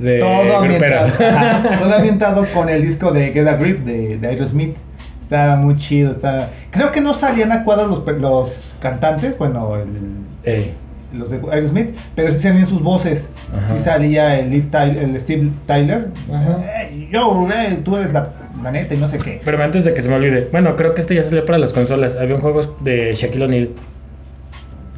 [0.00, 4.26] De todo, ambientado, ajá, todo ambientado con el disco de Get a Grip de, de
[4.28, 4.76] Aerosmith.
[5.20, 6.12] Estaba muy chido.
[6.12, 10.70] estaba- Creo que no salían a cuadro los, los cantantes, bueno, el-
[11.16, 13.28] los de Aerosmith, pero sí salían sus voces.
[13.56, 13.68] Ajá.
[13.76, 16.08] Sí salía el, el Steve Tyler.
[16.32, 16.58] Ajá.
[16.76, 18.30] "Hey, yo, eh, tú eres la,
[18.62, 19.40] la neta y no sé qué.
[19.44, 21.72] Pero antes de que se me olvide, bueno, creo que este ya salió para las
[21.72, 22.16] consolas.
[22.16, 23.68] Había un juego de Shaquille O'Neal.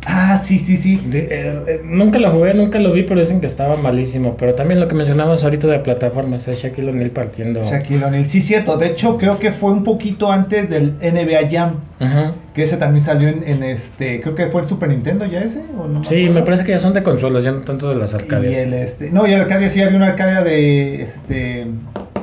[0.07, 0.97] Ah, sí, sí, sí.
[1.05, 4.37] De- eh, eh, nunca lo jugué, nunca lo vi, pero dicen que estaba malísimo.
[4.39, 7.61] Pero también lo que mencionabas ahorita de plataformas, es Shaquille O'Neal partiendo.
[7.63, 8.77] Shaquille O'Neal, sí, cierto.
[8.77, 11.81] De hecho, creo que fue un poquito antes del NBA Jam.
[12.01, 12.35] Ajá.
[12.55, 14.21] Que ese también salió en, en este.
[14.21, 15.63] Creo que fue el Super Nintendo ya ese.
[15.77, 18.13] ¿o no Sí, me parece que ya son de consolas, ya no tanto de las
[18.13, 18.57] Y arcadias.
[18.57, 19.11] el este.
[19.11, 21.03] No, y el Arcadia sí había una Arcadia de.
[21.03, 21.67] Este.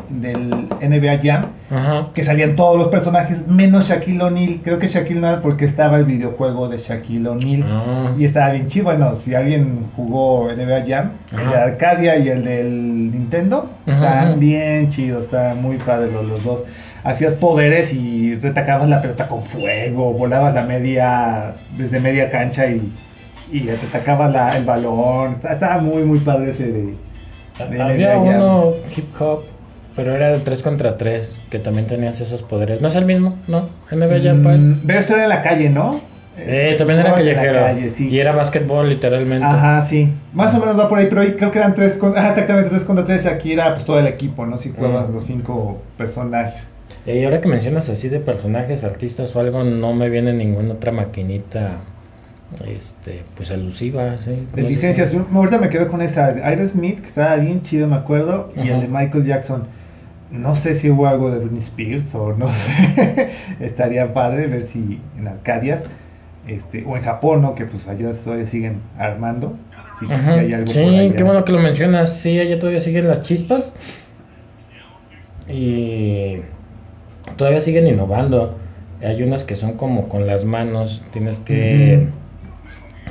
[0.10, 0.50] Del
[0.82, 1.46] NBA Jam.
[1.72, 2.08] Ajá.
[2.14, 4.60] Que salían todos los personajes menos Shaquille O'Neal.
[4.64, 7.64] Creo que Shaquille O'Neal porque estaba el videojuego de Shaquille O'Neal.
[7.68, 8.12] Ah.
[8.18, 8.86] Y estaba bien chido.
[8.86, 11.56] Bueno, si alguien jugó NBA Jam, el de.
[11.58, 13.94] Arcadia y el del Nintendo, Ajá,
[14.24, 16.64] están bien chidos, estaban muy padres los, los dos.
[17.04, 22.92] Hacías poderes y retacabas la pelota con fuego, volabas la media, desde media cancha y,
[23.52, 25.38] y atacabas la- el balón.
[25.48, 26.94] Estaba muy, muy padre ese de.
[27.60, 28.42] Había NBA Jam.
[28.42, 29.44] uno hip hop,
[29.96, 32.82] pero era de 3 contra 3, que también tenías esos poderes.
[32.82, 33.70] No es el mismo, ¿no?
[33.92, 34.64] NBA Jam pues.
[34.64, 36.02] Mm, Pero eso era en la calle, ¿no?
[36.38, 37.54] Eh, Este, también era callejero.
[37.62, 38.10] calle, sí.
[38.10, 39.46] Y era básquetbol, literalmente.
[39.46, 40.12] Ajá, sí.
[40.34, 42.70] Más o menos va por ahí, pero ahí creo que eran tres contra, ajá, exactamente
[42.72, 43.26] tres contra tres.
[43.26, 44.58] Aquí era pues todo el equipo, ¿no?
[44.58, 45.14] Si jugabas Mm.
[45.16, 46.68] los cinco personajes.
[47.06, 50.92] Y ahora que mencionas así de personajes, artistas o algo, no me viene ninguna otra
[50.92, 51.78] maquinita
[52.68, 54.32] este pues alusiva, ¿sí?
[54.32, 57.96] De ¿Cómo se licencias, ahorita me quedo con esa Aerosmith, que estaba bien chido, me
[57.96, 58.76] acuerdo, y Ajá.
[58.76, 59.64] el de Michael Jackson.
[60.32, 63.30] No sé si hubo algo de Britney Spears o no sé.
[63.60, 65.86] Estaría padre ver si en Arcadias,
[66.48, 67.56] este, o en Japón, ¿no?
[67.56, 69.56] Que pues allá todavía siguen armando.
[70.00, 70.32] Si, Ajá.
[70.32, 72.18] si hay algo Sí, por qué bueno que lo mencionas.
[72.18, 73.74] Sí, allá todavía siguen las chispas.
[75.48, 76.38] Y
[77.38, 78.58] todavía siguen innovando.
[79.02, 81.04] Hay unas que son como con las manos.
[81.12, 82.08] Tienes que.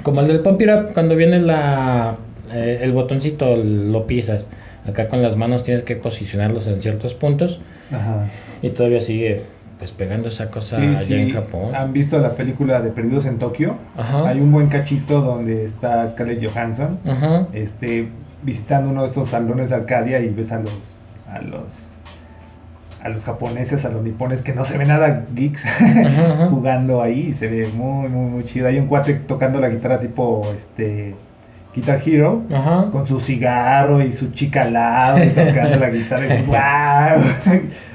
[0.03, 2.17] Como el del Pump It Up, cuando viene la,
[2.53, 4.47] eh, el botoncito, lo pisas.
[4.87, 7.61] Acá con las manos tienes que posicionarlos en ciertos puntos.
[7.93, 8.27] Ajá.
[8.63, 9.43] Y todavía sigue
[9.79, 11.15] pues pegando esa cosa Sí, allá sí.
[11.15, 11.75] en Japón.
[11.75, 13.77] ¿Han visto la película de Perdidos en Tokio?
[13.97, 14.29] Ajá.
[14.29, 17.49] Hay un buen cachito donde está Scarlett Johansson Ajá.
[17.53, 18.09] este,
[18.43, 20.73] visitando uno de estos salones de Arcadia y ves a los,
[21.29, 21.93] a los,
[23.03, 25.65] a los japoneses, a los nipones que no se ve nada geeks
[26.51, 28.69] jugando ahí y se ve muy, muy, muy chido.
[28.69, 31.15] Hay un cuate tocando la guitarra tipo, este,
[31.75, 32.43] Guitar Hero.
[32.53, 32.89] Ajá.
[32.93, 36.25] Con su cigarro y su chica al lado y tocando la guitarra.
[36.25, 37.21] Y dices, "Guau".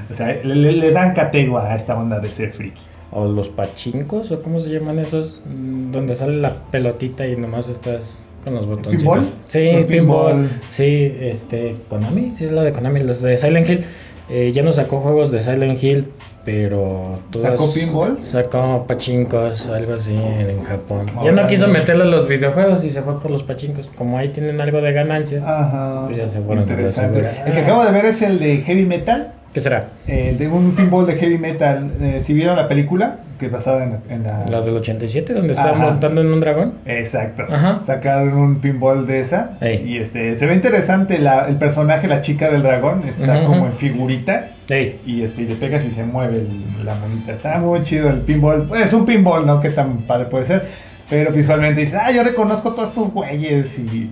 [0.09, 2.79] O sea, le, le- dan categua a esta onda de ser friki.
[3.11, 7.67] O los pachincos, o cómo se llaman esos, Mm, donde sale la pelotita y nomás
[7.69, 9.01] estás con los botoncitos.
[9.01, 9.29] ¿Pinball?
[9.47, 10.31] Sí, Los pinball.
[10.33, 10.49] pinball.
[10.67, 13.85] Sí, este, Konami, sí es la de Konami, los de Silent Hill.
[14.29, 16.05] Eh, ya no sacó juegos de Silent Hill,
[16.45, 18.23] pero todas- ¿Sacó pinballs?
[18.23, 21.05] Sacó pachincos, algo así en Japón.
[21.23, 23.89] Ya no quiso meterle los videojuegos y se fue por los pachincos.
[23.97, 25.45] Como ahí tienen algo de ganancias.
[25.45, 26.03] Ajá.
[26.05, 27.23] Pues ya se fueron Interesante.
[27.45, 29.33] El que acabo de ver es el de Heavy Metal.
[29.53, 29.89] ¿Qué será?
[30.07, 31.91] eh, de un pinball de Heavy Metal.
[32.01, 34.45] Eh, si vieron la película, que es basada en, en la.
[34.47, 35.85] La del 87, donde está Ajá.
[35.85, 36.73] montando en un dragón.
[36.85, 37.43] Exacto.
[37.49, 37.79] Ajá.
[37.83, 39.57] Sacaron un pinball de esa.
[39.61, 39.83] Ey.
[39.87, 43.73] Y este se ve interesante la- el personaje, la chica del dragón, está como en
[43.73, 44.51] figurita.
[44.69, 47.31] Ey, Y este le pegas y se mueve el- la monita.
[47.31, 48.69] Está muy chido el pinball.
[48.75, 49.59] Es un pinball, ¿no?
[49.61, 50.67] Qué tan padre puede ser.
[51.09, 53.79] Pero visualmente dices, ah, yo reconozco todos estos güeyes.
[53.79, 54.11] Y,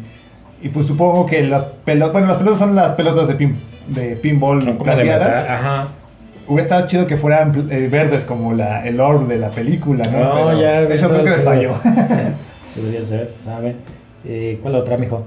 [0.63, 2.13] y pues supongo que las pelotas.
[2.13, 3.55] Bueno, las pelotas son las pelotas de, pin,
[3.89, 5.47] de pinball plateadas.
[5.47, 5.87] Ajá.
[6.47, 10.19] Hubiera estado chido que fueran eh, verdes como la, el orb de la película, ¿no?
[10.19, 10.81] No, Pero ya.
[10.83, 11.73] Eso creo que les falló.
[12.75, 13.75] Podría ser, ¿sabe?
[14.25, 15.25] Eh, ¿Cuál otra, mijo?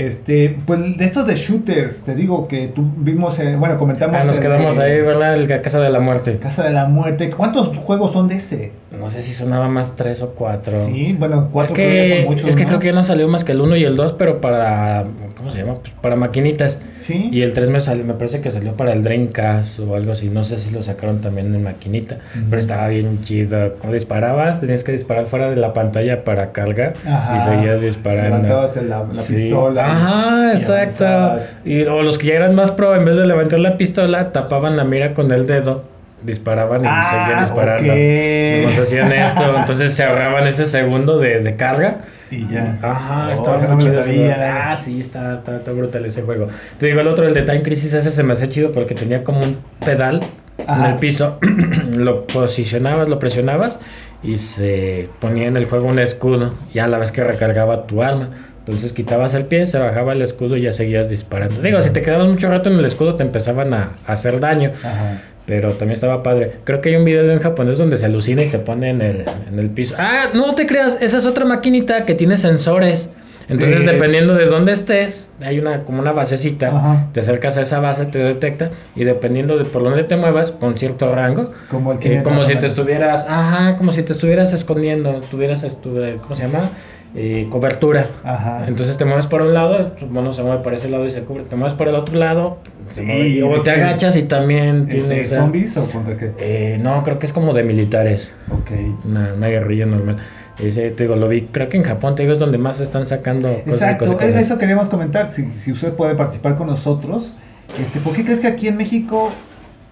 [0.00, 4.16] Este, pues de estos de shooters, te digo que tú vimos, eh, bueno, comentamos.
[4.18, 5.34] Ah, nos quedamos ahí, ¿verdad?
[5.34, 6.38] El la Casa de la Muerte.
[6.38, 7.28] Casa de la Muerte.
[7.30, 8.72] ¿Cuántos juegos son de ese?
[8.98, 10.72] No sé si son nada más tres o cuatro.
[10.86, 12.68] Sí, bueno, Es cuatro creo que, son muchos, es que ¿no?
[12.68, 15.04] creo que ya no salió más que el 1 y el 2, pero para.
[15.36, 15.74] ¿Cómo se llama?
[15.74, 16.80] Pues para maquinitas.
[16.98, 17.28] Sí.
[17.30, 20.28] Y el 3 me, salió, me parece que salió para el Dreamcast o algo así.
[20.28, 22.18] No sé si lo sacaron también en maquinita.
[22.48, 23.74] Pero estaba bien chido.
[23.78, 26.92] Como disparabas, tenías que disparar fuera de la pantalla para carga.
[27.06, 27.36] Ajá.
[27.36, 28.36] Y seguías disparando.
[28.38, 29.34] Levantabas la, la Sí.
[29.34, 29.89] pistola.
[29.90, 31.42] Ajá, exacto.
[31.64, 34.76] Y, o los que ya eran más pro, en vez de levantar la pistola, tapaban
[34.76, 35.84] la mira con el dedo,
[36.22, 37.92] disparaban y Ah, seguían disparando.
[37.92, 38.66] ok.
[38.76, 41.98] Nos hacían esto, entonces se ahorraban ese segundo de, de carga.
[42.30, 42.78] Y ya.
[42.82, 44.32] Ajá, Oh, estaba muy no chido.
[44.38, 46.46] Ah, sí, está, está, está brutal ese juego.
[46.78, 49.24] Te digo, el otro, el de Time Crisis, ese se me hacía chido porque tenía
[49.24, 50.20] como un pedal
[50.66, 50.86] Ajá.
[50.86, 51.38] en el piso.
[51.96, 53.80] lo posicionabas, lo presionabas
[54.22, 56.54] y se ponía en el juego un escudo.
[56.72, 58.28] Y a la vez que recargaba tu arma.
[58.60, 61.60] Entonces quitabas el pie, se bajaba el escudo y ya seguías disparando.
[61.60, 64.72] Digo, si te quedabas mucho rato en el escudo te empezaban a, a hacer daño.
[64.84, 65.22] Ajá.
[65.46, 66.58] Pero también estaba padre.
[66.64, 69.24] Creo que hay un video en japonés donde se alucina y se pone en el,
[69.50, 69.96] en el piso.
[69.98, 73.08] Ah, no te creas, esa es otra maquinita que tiene sensores.
[73.48, 73.86] Entonces, Sí.
[73.86, 76.68] dependiendo de dónde estés, hay una como una basecita.
[76.68, 77.06] Ajá.
[77.12, 78.70] Te acercas a esa base, te detecta.
[78.94, 82.44] Y dependiendo de por dónde te muevas, con cierto rango, Como el eh, Kinect, como
[82.44, 86.70] si te estuvieras, ajá, como si te estuvieras escondiendo, tuvieras, estu- ¿cómo se llama?
[87.14, 88.08] Eh, cobertura.
[88.22, 88.66] Ajá.
[88.68, 91.22] Entonces te mueves por un lado, tu mono se mueve por ese lado y se
[91.24, 91.42] cubre.
[91.42, 92.58] Te mueves por el otro lado,
[92.94, 93.28] se mueve.
[93.30, 95.28] Y- o te agachas y también Este, tienes.
[95.30, 96.30] ¿Zombies o contra qué?
[96.38, 98.32] eh, no, creo que es como de militares.
[98.52, 98.70] Ok.
[99.04, 100.18] Una, una guerrilla normal.
[100.58, 101.42] Ese, te digo, lo vi.
[101.50, 104.20] Creo que en Japón, te digo, es donde más están sacando cosas Exacto, cosas.
[104.26, 104.42] cosas.
[104.42, 105.30] eso queríamos comentar.
[105.32, 107.34] Si, si usted puede participar con nosotros,
[107.80, 109.32] este, ¿por qué crees que aquí en México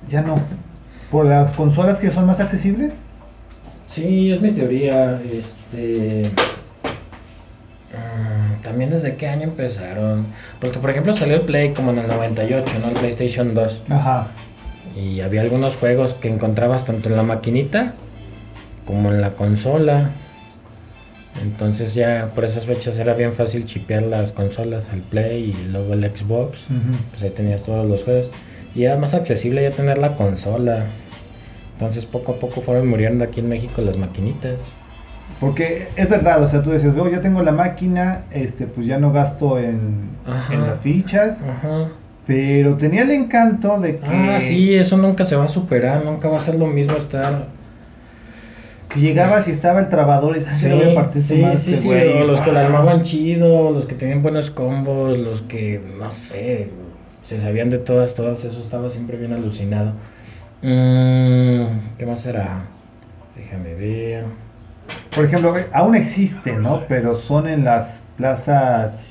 [0.09, 0.41] ya no?
[1.11, 2.95] ¿Por las consolas que son más accesibles?
[3.89, 5.21] Sí, es mi teoría.
[5.33, 6.23] Este.
[8.63, 10.27] También desde qué año empezaron.
[10.61, 12.89] Porque, por ejemplo, salió el Play como en el 98, ¿no?
[12.89, 13.83] El PlayStation 2.
[13.91, 14.29] Ajá.
[14.97, 17.95] Y había algunos juegos que encontrabas tanto en la maquinita
[18.85, 20.11] como en la consola.
[21.43, 25.93] Entonces ya por esas fechas era bien fácil chipear las consolas, el Play y luego
[25.93, 26.67] el Xbox.
[27.11, 28.31] Pues ahí tenías todos los juegos.
[28.75, 30.87] Y era más accesible ya tener la consola.
[31.75, 34.61] Entonces poco a poco fueron muriendo aquí en México las maquinitas.
[35.41, 38.99] Porque es verdad, o sea, tú dices, veo, ya tengo la máquina, este, pues ya
[38.99, 40.53] no gasto en, Ajá.
[40.53, 41.89] en las fichas, Ajá.
[42.27, 46.29] pero tenía el encanto de que, Ah, sí, eso nunca se va a superar, nunca
[46.29, 47.47] va a ser lo mismo estar
[48.89, 51.45] que llegabas y estaba el trabador y Sí, "Ah, le voy a partir su sí,
[51.59, 52.09] sí, sí, güey".
[52.23, 52.67] o los que la Ah.
[52.67, 56.71] armaban chido, los que tenían buenos combos, los que, no sé,
[57.23, 59.93] se sabían de todas, todas, eso estaba siempre bien alucinado.
[60.63, 62.63] Mm, ¿Qué más será?
[63.37, 64.25] Déjame ver.
[65.15, 66.85] Por ejemplo, eh, aún existe, ¿no?
[66.89, 69.09] Pero son en las plazas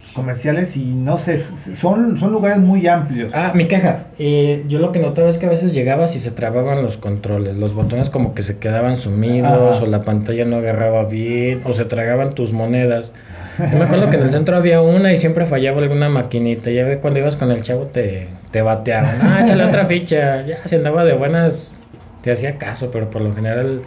[0.00, 3.32] pues, comerciales y no sé, son, son lugares muy amplios.
[3.34, 4.04] Ah, mi caja.
[4.18, 7.56] Eh, yo lo que notaba es que a veces llegabas y se trababan los controles,
[7.56, 9.84] los botones como que se quedaban sumidos, Ajá.
[9.84, 13.12] o la pantalla no agarraba bien, o se tragaban tus monedas.
[13.58, 16.70] Yo me acuerdo que en el centro había una y siempre fallaba alguna maquinita.
[16.70, 19.18] Ya ve cuando ibas con el chavo te, te bateaban.
[19.20, 20.46] Ah, échale otra ficha.
[20.46, 21.74] Ya se andaba de buenas,
[22.22, 23.82] te hacía caso, pero por lo general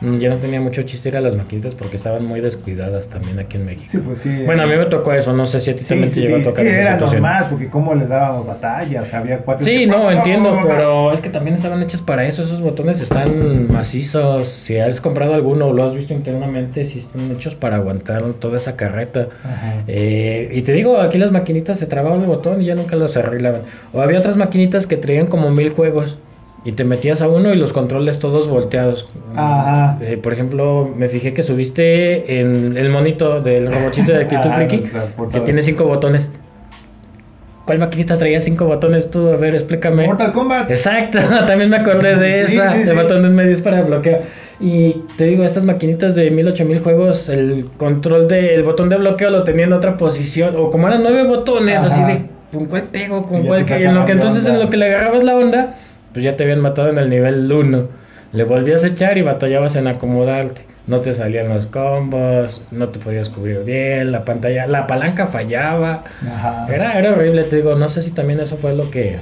[0.00, 3.56] ya no tenía mucho chiste ir a las maquinitas porque estaban muy descuidadas también aquí
[3.56, 3.86] en México.
[3.90, 4.42] Sí, pues sí.
[4.44, 6.26] Bueno, a mí me tocó eso, no sé si a ti Sí, también sí, te
[6.26, 7.22] llegó sí, a tocar sí, esa era situación.
[7.22, 9.64] normal, porque cómo le dábamos batallas, había cuatro...
[9.64, 14.48] Sí, no, entiendo, pero es que también estaban hechas para eso, esos botones están macizos,
[14.48, 18.58] si has comprado alguno o lo has visto internamente, sí están hechos para aguantar toda
[18.58, 19.28] esa carreta.
[19.44, 19.84] Ajá.
[19.86, 23.16] Eh, y te digo, aquí las maquinitas se trababa el botón y ya nunca los
[23.16, 23.62] arreglaban.
[23.92, 26.18] O había otras maquinitas que traían como mil juegos
[26.64, 29.06] y te metías a uno y los controles todos volteados.
[29.36, 29.98] Ajá.
[30.00, 34.56] Eh, por ejemplo, me fijé que subiste en el monito del robotito de Actitud Ajá,
[34.56, 34.84] Friki
[35.32, 36.32] que tiene cinco botones.
[37.66, 39.28] ¿Cuál maquinita traía cinco botones tú?
[39.30, 40.06] A ver, explícame.
[40.06, 40.70] Mortal Kombat.
[40.70, 42.94] Exacto, también me acordé de Sí, esa, sí, de sí.
[42.94, 44.18] botones medios para bloqueo.
[44.60, 48.96] Y te digo, estas maquinitas de mil, ocho mil juegos, el control del botón de
[48.96, 51.86] bloqueo lo tenía en otra posición, o como eran nueve botones, Ajá.
[51.86, 54.54] así de con cuál pego, con cuál en lo que de entonces onda.
[54.58, 55.74] en lo que le agarrabas la onda,
[56.14, 57.88] pues ya te habían matado en el nivel 1.
[58.32, 60.64] Le volvías a echar y batallabas en acomodarte.
[60.86, 66.04] No te salían los combos, no te podías cubrir bien, la pantalla, la palanca fallaba.
[66.26, 66.66] Ajá.
[66.72, 69.18] Era, era horrible, te digo, no sé si también eso fue lo que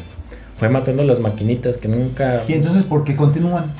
[0.56, 2.42] fue matando las maquinitas, que nunca...
[2.46, 3.72] Y entonces, ¿por qué continúan?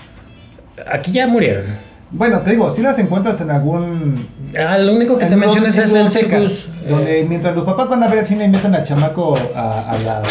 [0.91, 1.65] Aquí ya murieron.
[2.13, 4.29] Bueno, te digo, si las encuentras en algún...
[4.59, 6.69] Ah, lo único que te mencionas en es el circus.
[6.89, 9.99] Donde eh, mientras los papás van a ver el cine, meten al chamaco a, a
[9.99, 10.27] las...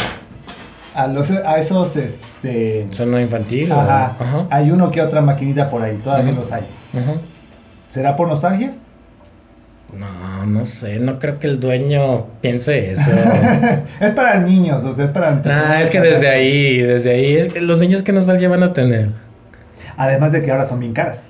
[0.93, 2.87] A, los, a esos, este...
[2.91, 3.71] zona infantil.
[3.71, 4.15] o- Ajá.
[4.19, 4.47] Ajá.
[4.49, 6.41] Hay uno que otra maquinita por ahí, todavía Ujú.
[6.41, 6.65] los hay.
[7.87, 8.73] ¿Será por nostalgia?
[9.93, 13.11] No, no sé, no creo que el dueño piense eso.
[13.99, 15.41] es para niños, o sea, es para...
[15.45, 18.73] ah, es que desde ahí, desde ahí, es que los niños que nostalgia van a
[18.73, 19.09] tener.
[19.97, 21.27] Además de que ahora son bien caras.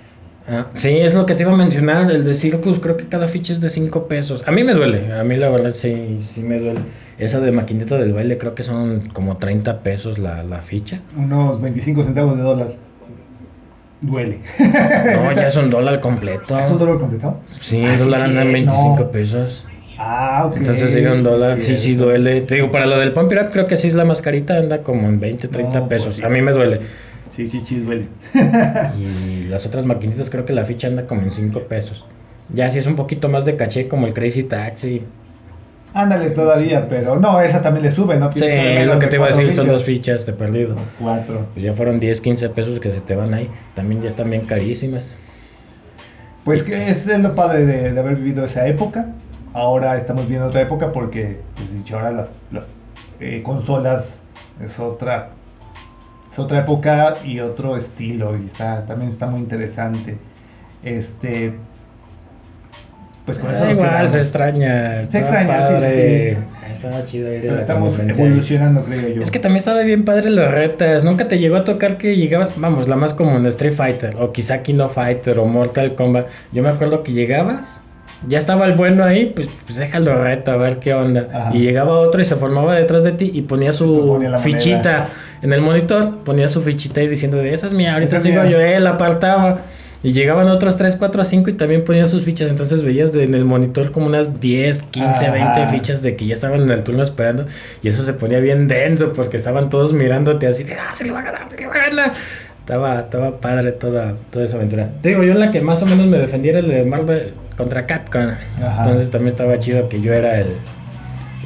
[0.47, 3.27] Ah, sí, es lo que te iba a mencionar, el de Circus, creo que cada
[3.27, 4.43] ficha es de 5 pesos.
[4.47, 6.79] A mí me duele, a mí la verdad sí, sí me duele.
[7.19, 11.01] Esa de maquinita del baile creo que son como 30 pesos la, la ficha.
[11.15, 12.73] Unos 25 centavos de dólar.
[14.01, 14.39] Duele.
[14.59, 16.57] No, ya es un dólar completo.
[16.57, 17.39] ¿Es un dólar completo?
[17.45, 19.11] Sí, Ah, el sí, dólar anda en sí, 25 no.
[19.11, 19.67] pesos.
[19.99, 20.57] Ah, ok.
[20.57, 22.41] Entonces sería un dólar, sí, sí duele.
[22.41, 24.81] Te digo, para lo del Pump It Up creo que sí es la mascarita, anda
[24.81, 26.15] como en 20, 30 No, pues pesos.
[26.15, 26.23] sí.
[26.23, 26.81] A mí me duele.
[27.35, 28.07] Sí, sí, sí, duele.
[28.99, 32.05] Y las otras maquinitas creo que la ficha anda como en 5 pesos.
[32.53, 35.03] Ya si es un poquito más de caché como el Crazy Taxi.
[35.93, 38.31] Ándale todavía, pero no, esa también le sube, ¿no?
[38.31, 39.67] Sí, es lo que te iba a decir, son fichas.
[39.67, 40.75] dos fichas de perdido.
[40.99, 41.47] Cuatro.
[41.53, 43.49] Pues ya fueron 10, 15 pesos que se te van ahí.
[43.75, 45.15] También ya están bien carísimas.
[46.43, 49.07] Pues que es lo padre de, de haber vivido esa época.
[49.53, 52.67] Ahora estamos viendo otra época porque, pues dicho, ahora las, las
[53.19, 54.21] eh, consolas
[54.63, 55.29] es otra,
[56.31, 60.17] es otra época y otro estilo y está, también está muy interesante.
[60.83, 61.53] Este,
[63.25, 64.11] pues con eso Ah, nos igual quedamos.
[64.13, 65.01] se extraña.
[65.01, 65.91] estaba extraña, sí, sí,
[66.35, 66.41] sí.
[66.63, 69.21] Ah, Estaba chido Pero estamos evolucionando, creo yo.
[69.21, 71.03] Es que también estaba bien padre las retas.
[71.03, 74.63] Nunca te llegó a tocar que llegabas, vamos, la más común, Street Fighter, o quizá
[74.63, 76.27] Kino Fighter, o Mortal Kombat.
[76.53, 77.81] Yo me acuerdo que llegabas,
[78.27, 81.27] ya estaba el bueno ahí, pues, pues déjalo reta, a ver qué onda.
[81.33, 81.51] Ajá.
[81.55, 85.09] Y llegaba otro y se formaba detrás de ti y ponía su ponía fichita
[85.41, 88.41] en el monitor, ponía su fichita y diciendo de esa es mía, ahorita Esa sigo
[88.43, 88.51] mía.
[88.51, 89.61] yo, él apartaba.
[90.03, 92.49] Y llegaban otros 3, 4, 5 y también ponían sus fichas.
[92.49, 95.31] Entonces veías de- en el monitor como unas 10, 15, Ajá.
[95.31, 97.45] 20 fichas de que ya estaban en el turno esperando.
[97.83, 101.11] Y eso se ponía bien denso porque estaban todos mirándote así de, ah, se le
[101.11, 102.11] va a ganar, se le va a ganar.
[102.61, 104.89] Estaba, estaba padre toda, toda esa aventura.
[105.01, 107.85] Te digo, yo la que más o menos me defendía era el de Marvel contra
[107.85, 108.29] Capcom.
[108.63, 108.83] Ajá.
[108.83, 110.55] Entonces también estaba chido que yo era el...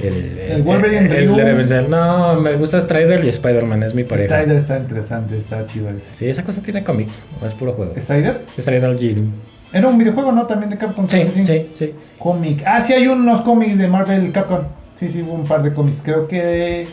[0.03, 1.87] El, El Wolverine, el, de vencer.
[1.87, 4.39] No, me gusta Strider y Spider-Man, es mi pareja.
[4.39, 6.13] Strider está interesante, está chido ese.
[6.13, 7.07] Sí, esa cosa tiene cómic,
[7.39, 7.93] no es puro juego.
[7.97, 8.41] ¿Strider?
[8.59, 9.21] Strider Giro.
[9.71, 10.45] Era un videojuego, ¿no?
[10.47, 11.07] También de Capcom.
[11.07, 11.93] Sí, que sí, sí.
[12.19, 12.61] Cómic.
[12.65, 14.63] Ah, sí, hay unos cómics de Marvel Capcom.
[14.95, 16.01] Sí, sí, hubo un par de cómics.
[16.03, 16.87] Creo que.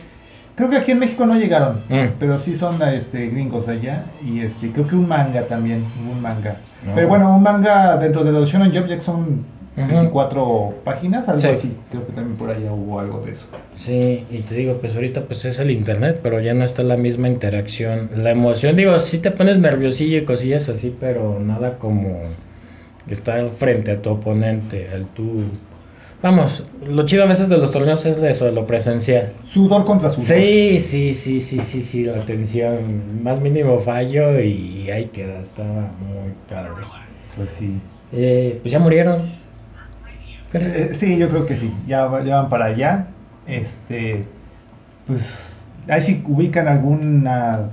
[0.54, 1.80] Creo que aquí en México no llegaron.
[1.88, 2.14] Mm.
[2.18, 4.04] Pero sí son este, gringos allá.
[4.24, 5.86] Y este, creo que un manga también.
[6.10, 6.58] Un manga.
[6.86, 6.94] No.
[6.94, 9.44] Pero bueno, un manga dentro de los Shonen Jump ya son
[9.74, 9.86] Ujú.
[9.88, 11.48] 24 páginas, algo Sí.
[11.48, 11.76] así.
[11.90, 13.46] Creo que también por allá hubo algo de eso.
[13.74, 16.98] Sí, y te digo, pues ahorita pues es el internet, pero ya no está la
[16.98, 18.10] misma interacción.
[18.16, 22.18] La emoción, digo, sí te pones nerviosillo y cosillas así, pero nada como
[23.08, 25.44] estar frente a tu oponente, al tú...
[26.22, 29.32] Vamos, lo chido a veces de los torneos es de eso, de lo presencial.
[29.44, 30.24] Sudor contra sudor.
[30.24, 35.90] Sí, sí, sí, sí, sí, sí, la tensión, más mínimo fallo y ahí queda, estaba
[35.98, 36.82] muy padre.
[37.36, 37.80] Pues sí.
[38.12, 39.32] Eh, pues ya murieron.
[40.52, 41.74] Eh, sí, yo creo que sí.
[41.88, 43.08] Ya, ya van para allá.
[43.46, 44.24] Este.
[45.06, 45.56] Pues.
[45.88, 47.70] Ahí si ubican alguna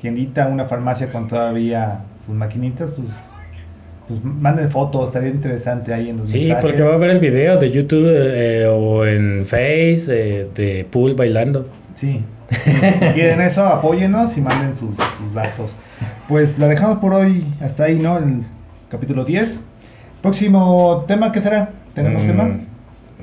[0.00, 3.08] tiendita, una farmacia con todavía sus maquinitas, pues.
[4.08, 6.62] Pues manden fotos, estaría interesante ahí en los Sí, mensajes.
[6.64, 11.14] porque va a ver el video de YouTube eh, o en Face eh, de Pool
[11.14, 11.66] bailando.
[11.94, 15.74] Sí, sí, si quieren eso, apóyenos y manden sus, sus datos.
[16.28, 18.18] Pues la dejamos por hoy hasta ahí, ¿no?
[18.18, 18.42] El
[18.90, 19.64] capítulo 10.
[20.22, 21.70] Próximo tema, ¿qué será?
[21.94, 22.60] ¿Tenemos Mm, tema?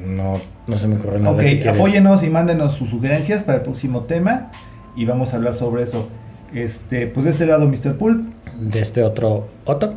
[0.08, 1.36] No, no se me ocurre nada.
[1.36, 4.52] Ok, apóyenos y mándenos sus sugerencias para el próximo tema
[4.96, 6.08] y vamos a hablar sobre eso.
[6.54, 7.98] Este, pues de este lado, Mr.
[7.98, 8.26] Pool,
[8.60, 9.94] De este otro Otto.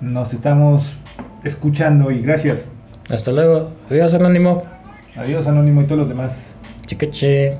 [0.00, 0.94] Nos estamos
[1.44, 2.70] escuchando y gracias.
[3.08, 3.70] Hasta luego.
[3.90, 4.62] Adiós, Anónimo.
[5.16, 6.54] Adiós, Anónimo y todos los demás.
[6.86, 7.58] Chiqueche.